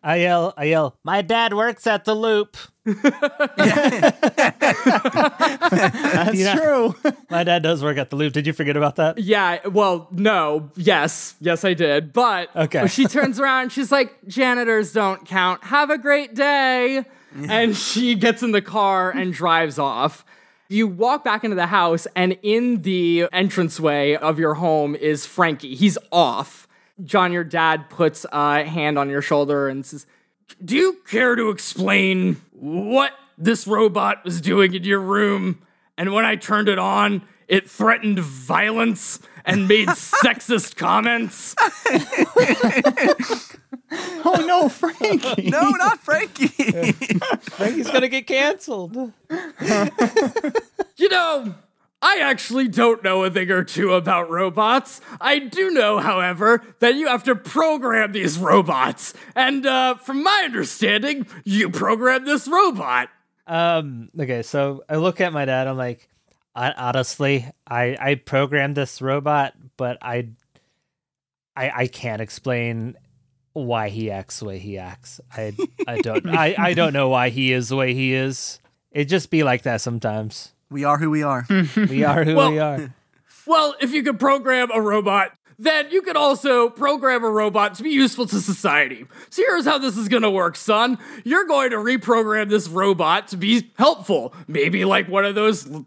[0.03, 2.57] I yell, I yell, my dad works at the loop.
[5.27, 7.11] That's You know- true.
[7.29, 8.33] My dad does work at the loop.
[8.33, 9.17] Did you forget about that?
[9.19, 12.13] Yeah, well, no, yes, yes, I did.
[12.13, 12.87] But Okay.
[12.87, 15.63] she turns around, she's like, janitors don't count.
[15.65, 17.03] Have a great day.
[17.49, 20.25] And she gets in the car and drives off.
[20.69, 25.75] You walk back into the house, and in the entranceway of your home is Frankie.
[25.75, 26.66] He's off.
[27.03, 30.05] John, your dad puts a hand on your shoulder and says,
[30.63, 35.61] Do you care to explain what this robot was doing in your room?
[35.97, 41.55] And when I turned it on, it threatened violence and made sexist comments.
[43.89, 45.49] Oh no, Frankie.
[45.49, 46.47] No, not Frankie.
[46.47, 49.13] Frankie's gonna get canceled.
[50.97, 51.55] You know,
[52.01, 55.01] I actually don't know a thing or two about robots.
[55.19, 59.13] I do know, however, that you have to program these robots.
[59.35, 63.09] And uh, from my understanding, you program this robot.
[63.47, 64.09] Um.
[64.19, 64.43] Okay.
[64.43, 65.67] So I look at my dad.
[65.67, 66.07] I'm like,
[66.55, 70.29] honestly, I I programmed this robot, but I,
[71.55, 72.95] I I can't explain
[73.53, 75.21] why he acts the way he acts.
[75.35, 75.55] I
[75.87, 78.59] I don't I I don't know why he is the way he is.
[78.91, 80.53] It just be like that sometimes.
[80.69, 81.45] We are who we are.
[81.75, 82.93] We are who Well- we are.
[83.45, 87.83] Well, if you could program a robot, then you could also program a robot to
[87.83, 89.05] be useful to society.
[89.29, 90.97] So here's how this is gonna work, son.
[91.23, 94.33] You're going to reprogram this robot to be helpful.
[94.49, 95.85] Maybe like one of those l-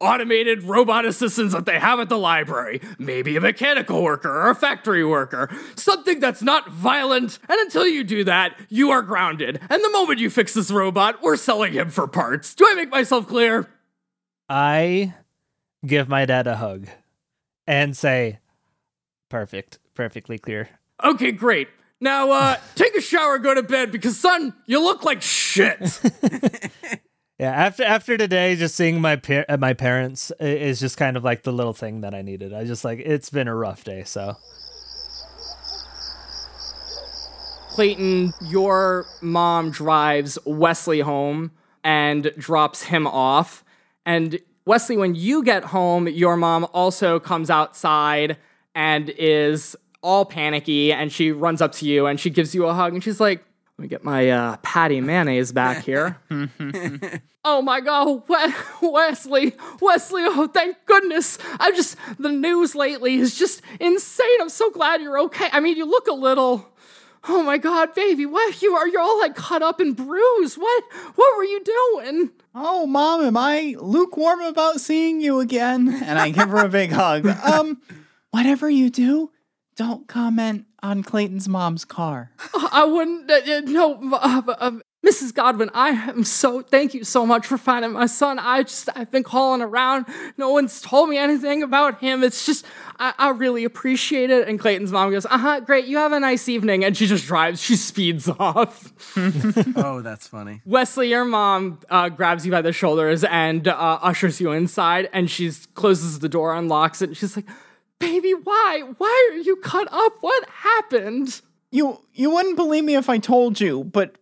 [0.00, 2.80] automated robot assistants that they have at the library.
[2.98, 5.50] Maybe a mechanical worker or a factory worker.
[5.76, 7.38] Something that's not violent.
[7.46, 9.60] And until you do that, you are grounded.
[9.68, 12.54] And the moment you fix this robot, we're selling him for parts.
[12.54, 13.68] Do I make myself clear?
[14.54, 15.14] I
[15.86, 16.86] give my dad a hug
[17.66, 18.40] and say,
[19.30, 20.68] "Perfect, perfectly clear."
[21.02, 21.68] Okay, great.
[22.00, 26.00] Now, uh, take a shower, go to bed, because son, you look like shit.
[27.38, 31.24] Yeah, after after today, just seeing my par- uh, my parents is just kind of
[31.24, 32.52] like the little thing that I needed.
[32.52, 34.36] I just like it's been a rough day, so
[37.70, 41.50] Clayton, your mom drives Wesley home
[41.82, 43.61] and drops him off.
[44.06, 48.36] And Wesley, when you get home, your mom also comes outside
[48.74, 52.74] and is all panicky and she runs up to you and she gives you a
[52.74, 53.44] hug and she's like,
[53.78, 56.18] let me get my uh, patty mayonnaise back here.
[57.44, 61.38] oh my God, we- Wesley, Wesley, oh, thank goodness.
[61.58, 64.40] I just, the news lately is just insane.
[64.40, 65.48] I'm so glad you're okay.
[65.52, 66.68] I mean, you look a little,
[67.28, 68.60] oh my God, baby, what?
[68.62, 70.58] You are, you're all like cut up and bruised.
[70.58, 70.84] What,
[71.14, 72.30] what were you doing?
[72.54, 75.88] Oh, mom, am I lukewarm about seeing you again?
[76.04, 77.26] And I give her a big hug.
[77.26, 77.80] Um,
[78.30, 79.30] whatever you do,
[79.76, 82.32] don't comment on Clayton's mom's car.
[82.72, 84.72] I wouldn't, uh, uh, no, uh, uh,
[85.04, 85.34] Mrs.
[85.34, 88.38] Godwin, I am so, thank you so much for finding my son.
[88.38, 90.06] I just, I've been calling around.
[90.36, 92.22] No one's told me anything about him.
[92.22, 92.64] It's just,
[93.00, 94.46] I, I really appreciate it.
[94.46, 95.86] And Clayton's mom goes, uh huh, great.
[95.86, 96.84] You have a nice evening.
[96.84, 98.92] And she just drives, she speeds off.
[99.76, 100.60] oh, that's funny.
[100.64, 105.28] Wesley, your mom uh, grabs you by the shoulders and uh, ushers you inside, and
[105.28, 107.46] she closes the door, unlocks it, and she's like,
[107.98, 108.82] "Baby, why?
[108.98, 110.12] Why are you cut up?
[110.20, 111.40] What happened?"
[111.70, 114.14] You you wouldn't believe me if I told you, but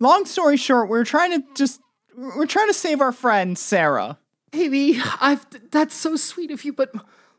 [0.00, 1.80] long story short, we're trying to just
[2.16, 4.18] we're trying to save our friend Sarah.
[4.50, 6.92] Baby, I've that's so sweet of you, but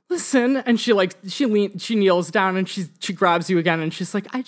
[0.09, 3.81] listen, and she like she lean she kneels down and she she grabs you again
[3.81, 4.45] and she's like, I.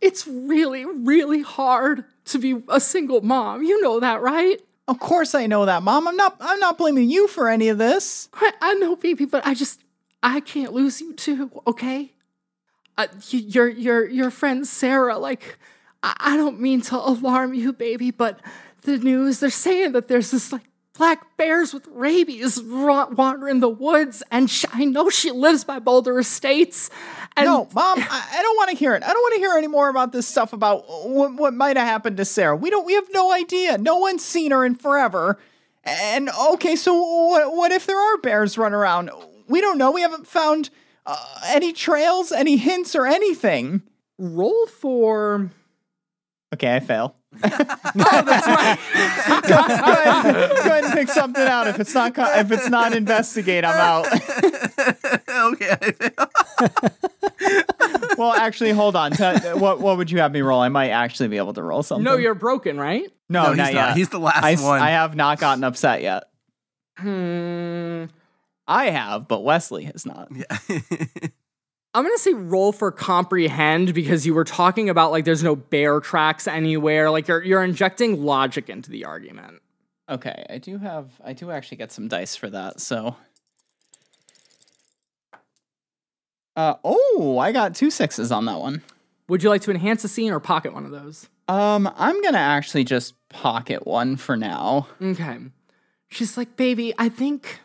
[0.00, 3.62] It's really, really hard to be a single mom.
[3.62, 4.58] You know that, right?
[4.88, 6.08] Of course I know that, Mom.
[6.08, 8.28] I'm not I'm not blaming you for any of this.
[8.34, 9.80] I, I know, baby, but I just
[10.22, 11.50] I can't lose you too.
[11.66, 12.12] Okay,
[12.98, 15.16] uh, your your your friend Sarah.
[15.16, 15.58] Like,
[16.02, 18.40] I, I don't mean to alarm you, baby, but
[18.82, 20.62] the news they're saying that there's this like
[20.96, 25.78] black bears with rabies ra- wandering the woods, and sh- I know she lives by
[25.78, 26.90] Boulder Estates.
[27.36, 29.02] And No, Mom, I, I don't want to hear it.
[29.02, 31.86] I don't want to hear any more about this stuff about what, what might have
[31.86, 32.56] happened to Sarah.
[32.56, 32.84] We don't.
[32.84, 33.78] We have no idea.
[33.78, 35.38] No one's seen her in forever.
[35.84, 36.94] And okay, so
[37.28, 37.54] what?
[37.54, 39.10] What if there are bears running around?
[39.48, 39.90] We don't know.
[39.90, 40.70] We haven't found
[41.06, 43.82] uh, any trails, any hints, or anything.
[44.18, 45.50] roll for.
[46.52, 47.16] Okay, I fail.
[47.42, 48.78] Oh, that's right.
[49.48, 51.66] go, ahead, go ahead and pick something out.
[51.66, 54.06] If it's not, co- if it's not investigate, I'm out.
[55.52, 55.92] okay.
[58.16, 59.10] well, actually, hold on.
[59.12, 60.60] Tell- what what would you have me roll?
[60.60, 62.04] I might actually be able to roll something.
[62.04, 63.10] no, you're broken, right?
[63.28, 63.88] no, No, he's not not.
[63.88, 63.96] yet.
[63.96, 64.80] He's the last I, s- one.
[64.80, 66.24] I have not gotten upset yet.
[66.96, 68.04] Hmm.
[68.68, 70.28] I have, but Wesley has not.
[71.92, 76.00] I'm gonna say roll for comprehend because you were talking about like there's no bear
[76.00, 77.10] tracks anywhere.
[77.10, 79.60] Like you're you're injecting logic into the argument.
[80.08, 81.10] Okay, I do have.
[81.24, 82.80] I do actually get some dice for that.
[82.80, 83.16] So.
[86.56, 87.38] Uh oh!
[87.38, 88.82] I got two sixes on that one.
[89.28, 91.28] Would you like to enhance the scene or pocket one of those?
[91.48, 94.88] Um, I'm gonna actually just pocket one for now.
[95.00, 95.38] Okay.
[96.08, 97.60] She's like, baby, I think.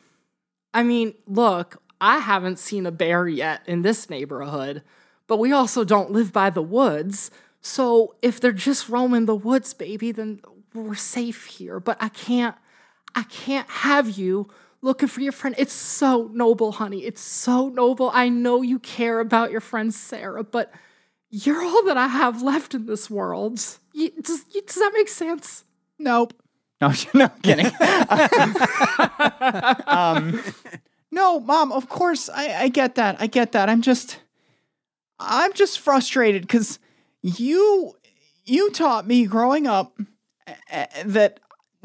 [0.73, 4.83] I mean, look, I haven't seen a bear yet in this neighborhood,
[5.25, 7.31] but we also don't live by the woods.
[7.61, 10.39] So if they're just roaming the woods, baby, then
[10.75, 11.79] we're safe here.
[11.79, 12.55] But I can't,
[13.15, 14.49] I can't have you
[14.83, 15.55] looking for your friend.
[15.57, 17.03] It's so noble, honey.
[17.03, 18.11] It's so noble.
[18.13, 20.71] I know you care about your friend Sarah, but
[21.31, 23.59] you're all that I have left in this world.
[23.93, 25.63] You, does, does that make sense?
[25.97, 26.35] Nope.
[26.79, 27.65] No, no kidding.
[29.87, 30.39] um,
[31.15, 31.71] no, mom.
[31.71, 33.15] Of course, I, I get that.
[33.19, 33.69] I get that.
[33.69, 34.19] I'm just,
[35.17, 36.77] I'm just frustrated because
[37.21, 37.95] you,
[38.43, 39.97] you taught me growing up
[41.05, 41.39] that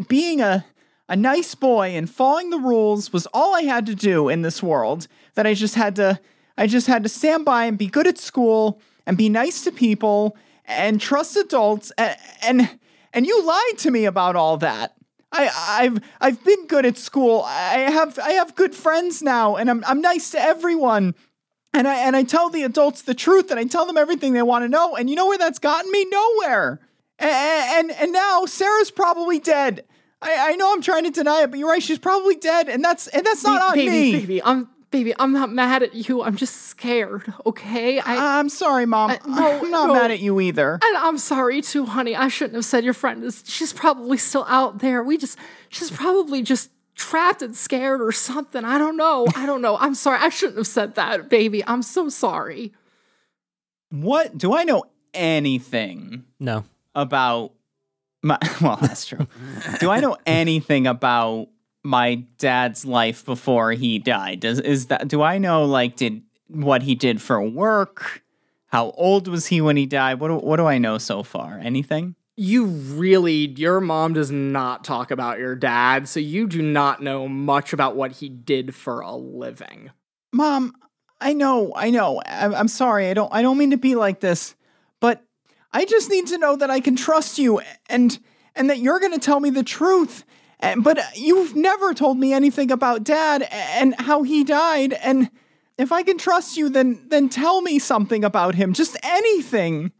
[0.08, 0.66] being a
[1.10, 4.62] a nice boy and following the rules was all I had to do in this
[4.62, 5.08] world.
[5.34, 6.20] That I just had to,
[6.56, 9.72] I just had to stand by and be good at school and be nice to
[9.72, 12.78] people and trust adults and and,
[13.12, 14.94] and you lied to me about all that.
[15.32, 15.50] I,
[15.82, 17.42] I've I've been good at school.
[17.46, 21.14] I have I have good friends now, and I'm I'm nice to everyone.
[21.72, 24.42] And I and I tell the adults the truth, and I tell them everything they
[24.42, 24.96] want to know.
[24.96, 26.04] And you know where that's gotten me?
[26.06, 26.80] Nowhere.
[27.18, 29.84] And and, and now Sarah's probably dead.
[30.22, 31.82] I, I know I'm trying to deny it, but you're right.
[31.82, 34.12] She's probably dead, and that's and that's not on baby, me.
[34.12, 36.22] baby, I'm baby, I'm not mad at you.
[36.22, 37.32] I'm just scared.
[37.46, 39.10] Okay, I I'm sorry, mom.
[39.10, 39.94] I- no, I'm not no.
[39.94, 40.78] mad at you either.
[40.82, 42.16] and I'm sorry too, honey.
[42.16, 43.42] I shouldn't have said your friend is.
[43.46, 45.02] She's probably still out there.
[45.02, 45.38] We just,
[45.68, 48.64] she's probably just trapped and scared or something.
[48.64, 49.26] I don't know.
[49.36, 49.76] I don't know.
[49.78, 50.18] I'm sorry.
[50.20, 51.64] I shouldn't have said that, baby.
[51.66, 52.72] I'm so sorry.
[53.90, 54.84] What do I know
[55.14, 56.64] anything No.
[56.94, 57.52] about
[58.22, 59.26] my well that's true
[59.80, 61.48] do i know anything about
[61.82, 64.40] my dad's life before he died.
[64.40, 68.22] Does is that do i know like did what he did for work?
[68.66, 70.20] How old was he when he died?
[70.20, 71.58] What do, what do i know so far?
[71.62, 72.14] Anything?
[72.36, 77.28] You really, your mom does not talk about your dad, so you do not know
[77.28, 79.90] much about what he did for a living.
[80.32, 80.74] mom
[81.20, 82.22] i know i know.
[82.26, 83.08] I'm, I'm sorry.
[83.10, 84.54] I don't i don't mean to be like this
[85.00, 85.22] but
[85.72, 88.18] i just need to know that i can trust you and
[88.54, 90.24] and that you're going to tell me the truth
[90.62, 94.92] Eh, but uh, you've never told me anything about dad and how he died.
[94.92, 95.30] And
[95.78, 98.72] if i can trust you then then tell me something about him.
[98.72, 99.92] Just anything.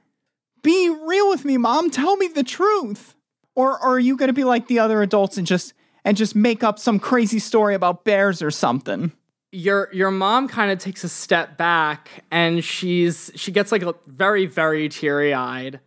[0.62, 1.90] Be real with me mom.
[1.90, 3.14] Tell me the truth.
[3.56, 5.72] Or, or are you going to be like the other adults and just
[6.04, 9.12] and just make up some crazy story about bears or something?
[9.52, 13.94] Your your mom kind of takes a step back and she's she gets like a
[14.06, 15.80] very very teary-eyed.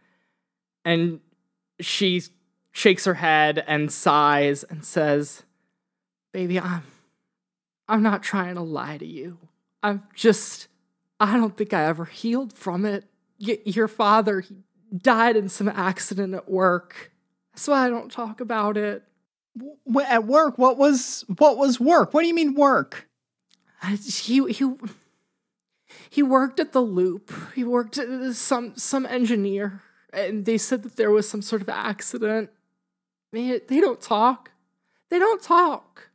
[0.83, 1.21] And
[1.79, 2.23] she
[2.73, 5.43] shakes her head and sighs and says
[6.33, 6.83] baby i'm
[7.87, 9.37] i'm not trying to lie to you.
[9.81, 10.67] I'm just
[11.19, 13.05] i don't think i ever healed from it.
[13.39, 14.55] Y- your father he
[14.95, 17.11] died in some accident at work.
[17.53, 19.03] That's why i don't talk about it.
[19.57, 22.13] W- at work what was what was work?
[22.13, 23.07] What do you mean work?
[23.83, 24.73] I- he he
[26.09, 27.31] he worked at the loop.
[27.53, 31.69] He worked at some some engineer, and they said that there was some sort of
[31.69, 32.49] accident.
[33.33, 34.51] They they don't talk.
[35.09, 36.09] They don't talk.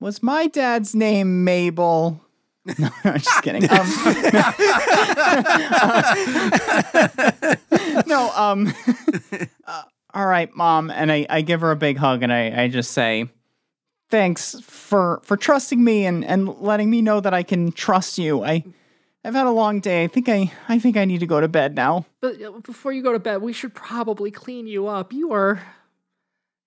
[0.00, 2.20] was my dad's name Mabel?
[2.78, 3.68] No, I'm just kidding.
[3.68, 3.86] Um,
[8.06, 8.72] no, um,
[9.66, 9.82] uh,
[10.14, 10.90] all right, mom.
[10.90, 13.28] And I, I give her a big hug and I, I just say,
[14.08, 18.42] thanks for for trusting me and, and letting me know that I can trust you.
[18.42, 18.64] I
[19.22, 20.04] I've had a long day.
[20.04, 22.06] I think I I think I need to go to bed now.
[22.22, 25.12] But uh, before you go to bed, we should probably clean you up.
[25.12, 25.60] You are.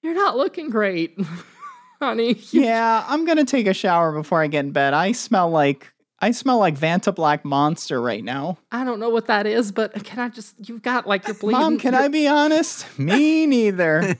[0.07, 1.19] You're not looking great,
[2.01, 2.39] honey.
[2.51, 4.93] Yeah, I'm gonna take a shower before I get in bed.
[4.93, 8.57] I smell like I smell like Vanta Black Monster right now.
[8.71, 10.55] I don't know what that is, but can I just.
[10.65, 11.59] You've got like your bleeding.
[11.59, 12.97] Mom, can I be honest?
[12.97, 14.15] Me neither.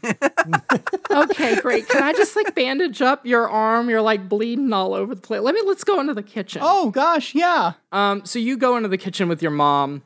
[1.10, 1.88] Okay, great.
[1.88, 3.90] Can I just like bandage up your arm?
[3.90, 5.40] You're like bleeding all over the place.
[5.40, 5.62] Let me.
[5.66, 6.64] Let's go into the kitchen.
[6.66, 7.76] oh gosh, yeah.
[7.94, 10.04] Um, so you go into the kitchen with your mom,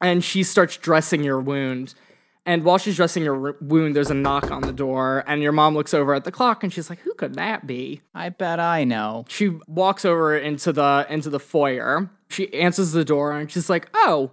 [0.00, 1.94] and she starts dressing your wound.
[2.46, 5.52] And while she's dressing your r- wound, there's a knock on the door, and your
[5.52, 8.60] mom looks over at the clock, and she's like, "Who could that be?" I bet
[8.60, 9.24] I know.
[9.28, 12.10] She walks over into the into the foyer.
[12.28, 14.32] She answers the door, and she's like, "Oh,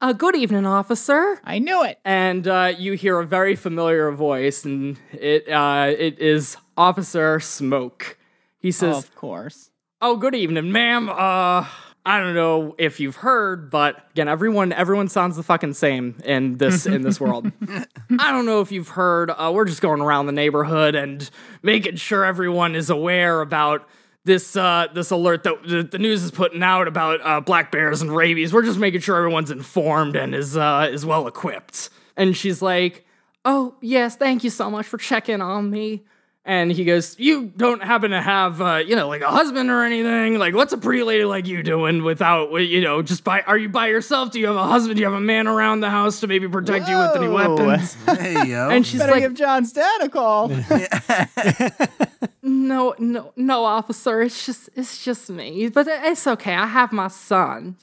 [0.00, 1.98] uh, good evening, officer." I knew it.
[2.04, 8.16] And uh, you hear a very familiar voice, and it uh, it is Officer Smoke.
[8.58, 9.70] He says, Of course.
[10.00, 11.08] Oh, good evening, ma'am.
[11.08, 11.66] Uh,
[12.04, 16.58] I don't know if you've heard, but again, everyone everyone sounds the fucking same in
[16.58, 17.50] this in this world.
[18.18, 19.30] I don't know if you've heard.
[19.30, 21.28] Uh, we're just going around the neighborhood and
[21.62, 23.88] making sure everyone is aware about
[24.24, 28.02] this uh, this alert that the, the news is putting out about uh, black bears
[28.02, 28.52] and rabies.
[28.52, 31.88] We're just making sure everyone's informed and is uh, is well equipped.
[32.16, 33.06] And she's like,
[33.44, 36.02] "Oh yes, thank you so much for checking on me."
[36.44, 39.84] And he goes, "You don't happen to have, uh, you know, like a husband or
[39.84, 40.38] anything?
[40.40, 43.42] Like, what's a pretty lady like you doing without, you know, just by?
[43.42, 44.32] Are you by yourself?
[44.32, 44.96] Do you have a husband?
[44.96, 47.54] Do you have a man around the house to maybe protect you with any Whoa.
[47.54, 48.70] weapons?" Hey yo.
[48.70, 50.48] And she's Better like, give John's dad a call.
[52.42, 54.22] "No, no, no, officer.
[54.22, 55.68] It's just, it's just me.
[55.68, 56.54] But it's okay.
[56.54, 57.76] I have my son."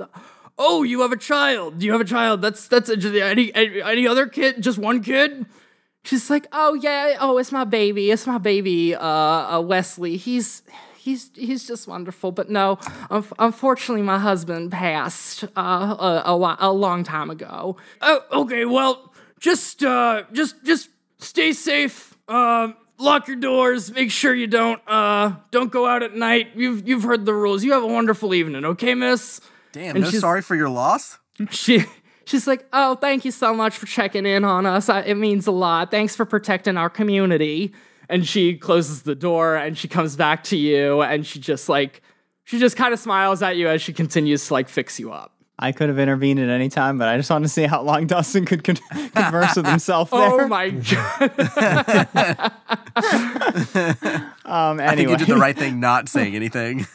[0.57, 1.79] Oh, you have a child.
[1.79, 2.41] Do you have a child.
[2.41, 4.61] That's that's any any, any other kid?
[4.61, 5.45] Just one kid?
[6.03, 8.11] She's like, "Oh yeah, oh it's my baby.
[8.11, 9.01] It's my baby, uh,
[9.57, 10.17] uh Wesley.
[10.17, 10.63] He's."
[11.01, 12.77] He's, he's just wonderful, but no,
[13.09, 17.77] un- unfortunately, my husband passed uh, a, a, whi- a long time ago.
[18.01, 22.15] Oh, okay, well, just uh, just just stay safe.
[22.27, 23.91] Uh, lock your doors.
[23.91, 26.49] Make sure you don't uh, don't go out at night.
[26.55, 27.63] You've you've heard the rules.
[27.63, 29.39] You have a wonderful evening, okay, Miss?
[29.71, 31.17] Damn, and no sorry for your loss.
[31.49, 31.85] She
[32.29, 34.87] she's like, "Oh, thank you so much for checking in on us.
[34.89, 35.91] I, it means a lot.
[35.91, 37.73] Thanks for protecting our community."
[38.07, 42.01] And she closes the door and she comes back to you and she just like
[42.43, 45.35] she just kind of smiles at you as she continues to like fix you up.
[45.61, 48.07] I could have intervened at any time, but I just want to see how long
[48.13, 48.77] Dustin could con-
[49.13, 50.19] converse with himself there.
[50.21, 50.69] Oh my
[52.29, 52.51] god.
[54.45, 56.87] Um, I think anyway, you did the right thing not saying anything.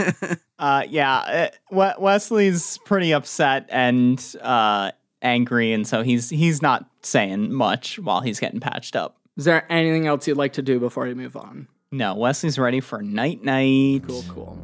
[0.59, 4.91] uh, yeah, uh, We- Wesley's pretty upset and uh,
[5.25, 9.17] angry, and so he's he's not saying much while he's getting patched up.
[9.37, 11.67] Is there anything else you'd like to do before we move on?
[11.91, 14.03] No, Wesley's ready for night night.
[14.07, 14.59] Cool, cool.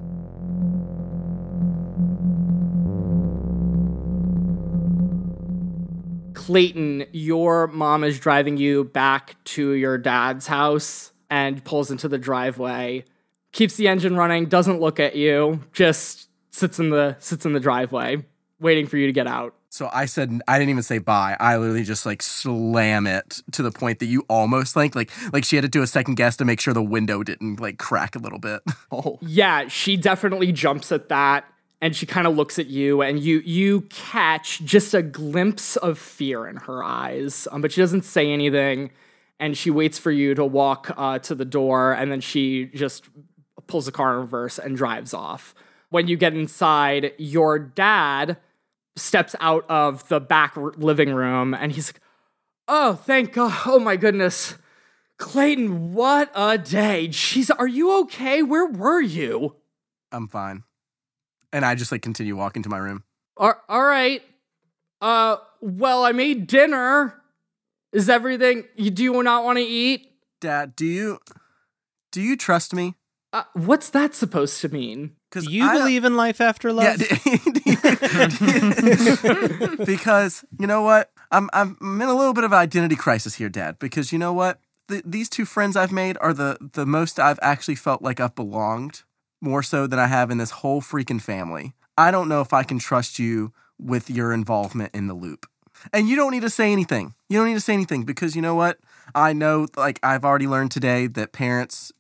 [6.35, 12.19] Clayton, your mom is driving you back to your dad's house and pulls into the
[12.19, 13.05] driveway,
[13.53, 17.61] keeps the engine running, doesn't look at you, just sits in the sits in the
[17.61, 18.25] driveway,
[18.59, 19.55] waiting for you to get out.
[19.71, 21.37] So I said I didn't even say bye.
[21.39, 25.45] I literally just like slam it to the point that you almost like like like
[25.45, 28.17] she had to do a second guess to make sure the window didn't like crack
[28.17, 28.61] a little bit.
[28.93, 31.45] Oh, Yeah, she definitely jumps at that
[31.81, 35.97] and she kind of looks at you and you you catch just a glimpse of
[35.97, 37.47] fear in her eyes.
[37.53, 38.91] Um, but she doesn't say anything
[39.39, 43.05] and she waits for you to walk uh, to the door and then she just
[43.69, 45.55] pulls the car in reverse and drives off.
[45.91, 48.37] When you get inside, your dad
[48.97, 52.01] steps out of the back living room and he's like,
[52.69, 53.57] "Oh, thank God.
[53.67, 54.57] Oh my goodness.
[55.19, 57.07] Clayton, what a day.
[57.09, 58.43] Jeez, are you okay?
[58.43, 59.57] Where were you?
[60.11, 60.65] I'm fine.
[61.53, 63.05] And I just like continue walking to my room.
[63.37, 64.23] All right.
[65.01, 67.21] Uh, well, I made dinner.
[67.93, 70.11] Is everything you do you not want to eat?
[70.41, 71.19] Dad, do you
[72.13, 72.95] do you trust me?
[73.33, 75.17] Uh, what's that supposed to mean?
[75.31, 77.01] Because Do you believe in life after love?
[77.01, 77.07] Yeah,
[79.85, 83.37] because you know what, I'm I'm I'm in a little bit of an identity crisis
[83.37, 83.79] here, Dad.
[83.79, 84.59] Because you know what,
[84.89, 88.35] the, these two friends I've made are the the most I've actually felt like I've
[88.35, 89.05] belonged,
[89.41, 91.75] more so than I have in this whole freaking family.
[91.97, 95.47] I don't know if I can trust you with your involvement in the loop.
[95.93, 97.15] And you don't need to say anything.
[97.29, 98.79] You don't need to say anything because you know what?
[99.15, 101.93] I know, like I've already learned today that parents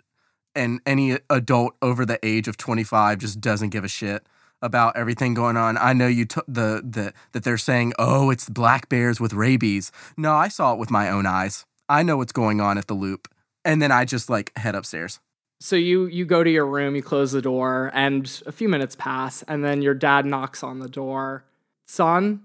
[0.54, 4.26] and any adult over the age of 25 just doesn't give a shit
[4.62, 5.78] about everything going on.
[5.78, 9.90] I know you t- the the that they're saying, "Oh, it's black bears with rabies."
[10.16, 11.64] No, I saw it with my own eyes.
[11.88, 13.28] I know what's going on at the loop.
[13.64, 15.20] And then I just like head upstairs.
[15.60, 18.96] So you you go to your room, you close the door, and a few minutes
[18.96, 21.44] pass, and then your dad knocks on the door.
[21.86, 22.42] Son,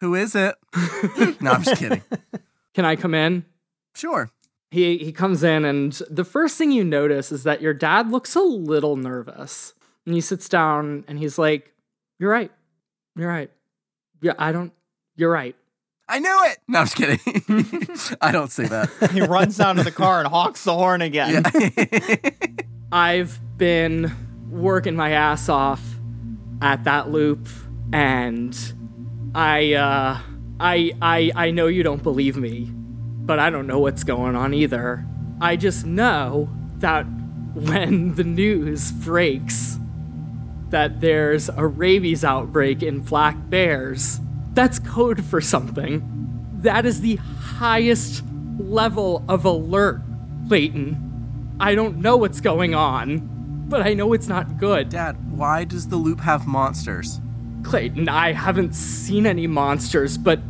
[0.00, 0.56] Who is it?
[1.40, 2.02] no, I'm just kidding.
[2.74, 3.44] can I come in?
[3.94, 4.30] Sure.
[4.74, 8.34] He he comes in, and the first thing you notice is that your dad looks
[8.34, 9.72] a little nervous.
[10.04, 11.72] And he sits down, and he's like,
[12.18, 12.50] "You're right.
[13.14, 13.50] You're right.
[14.20, 14.72] Yeah, I don't.
[15.16, 15.54] You're right."
[16.08, 16.58] I knew it.
[16.66, 18.16] No, I'm just kidding.
[18.20, 18.90] I don't say that.
[19.12, 21.44] He runs down to the car and hawks the horn again.
[22.92, 24.12] I've been
[24.50, 25.80] working my ass off
[26.60, 27.48] at that loop
[27.92, 28.54] and
[29.34, 30.18] I uh
[30.60, 32.70] I I I know you don't believe me,
[33.24, 35.04] but I don't know what's going on either.
[35.40, 36.48] I just know
[36.78, 37.04] that
[37.54, 39.78] when the news breaks
[40.70, 44.20] that there's a rabies outbreak in black bears,
[44.52, 46.02] that's code for something.
[46.60, 48.24] That is the highest
[48.58, 50.00] level of alert,
[50.48, 51.56] Clayton.
[51.60, 54.88] I don't know what's going on, but I know it's not good.
[54.88, 57.20] Dad, why does the loop have monsters?
[57.62, 60.40] Clayton, I haven't seen any monsters, but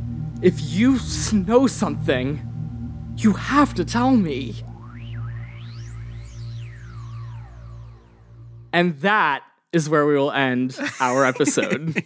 [0.42, 0.98] if you
[1.32, 2.40] know something,
[3.16, 4.54] you have to tell me.
[8.72, 12.04] And that is where we will end our episode.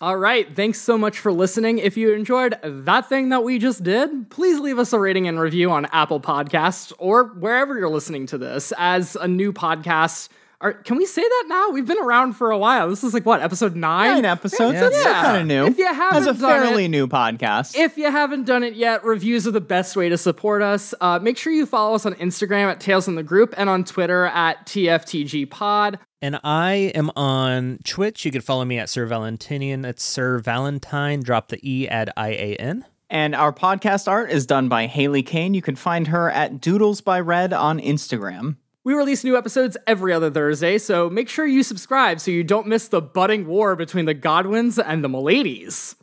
[0.00, 0.54] All right.
[0.54, 1.78] Thanks so much for listening.
[1.78, 5.40] If you enjoyed that thing that we just did, please leave us a rating and
[5.40, 10.28] review on Apple Podcasts or wherever you're listening to this as a new podcast.
[10.62, 11.70] Are, can we say that now?
[11.70, 12.88] We've been around for a while.
[12.88, 14.22] This is like what, episode nine?
[14.22, 14.78] Nine episodes.
[14.78, 15.22] That's Yeah.
[15.22, 15.66] kind of new.
[15.66, 17.76] If you haven't As a fairly it- new podcast.
[17.76, 20.94] If you haven't done it yet, reviews are the best way to support us.
[21.00, 23.82] Uh, make sure you follow us on Instagram at Tales in the Group and on
[23.82, 25.98] Twitter at TFTG Pod.
[26.20, 28.24] And I am on Twitch.
[28.24, 29.84] You can follow me at Sir Valentinian.
[29.84, 31.20] It's Sir Valentine.
[31.24, 32.84] Drop the E at I A N.
[33.10, 35.52] And our podcast art is done by Hayley Kane.
[35.54, 38.56] You can find her at Doodles by Red on Instagram.
[38.84, 42.66] We release new episodes every other Thursday, so make sure you subscribe so you don't
[42.66, 45.94] miss the budding war between the Godwins and the Miladies.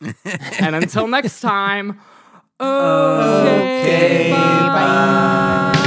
[0.61, 1.99] and until next time,
[2.61, 5.78] okay, bye.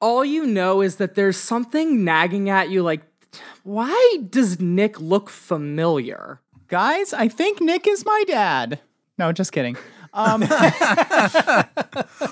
[0.00, 3.02] All you know is that there's something nagging at you like
[3.62, 6.40] why does Nick look familiar?
[6.68, 8.80] Guys, I think Nick is my dad.
[9.18, 9.76] No, just kidding.
[10.12, 10.40] Um,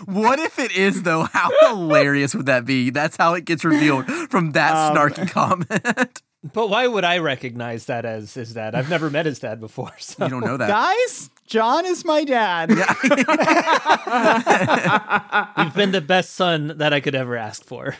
[0.07, 1.25] What if it is though?
[1.25, 2.91] How hilarious would that be?
[2.91, 6.23] That's how it gets revealed from that snarky comment.
[6.53, 8.75] But why would I recognize that as his dad?
[8.75, 9.93] I've never met his dad before.
[9.99, 10.25] So.
[10.25, 10.69] you don't know that.
[10.69, 12.69] guys, John is my dad.
[15.59, 17.97] You've been the best son that I could ever ask for.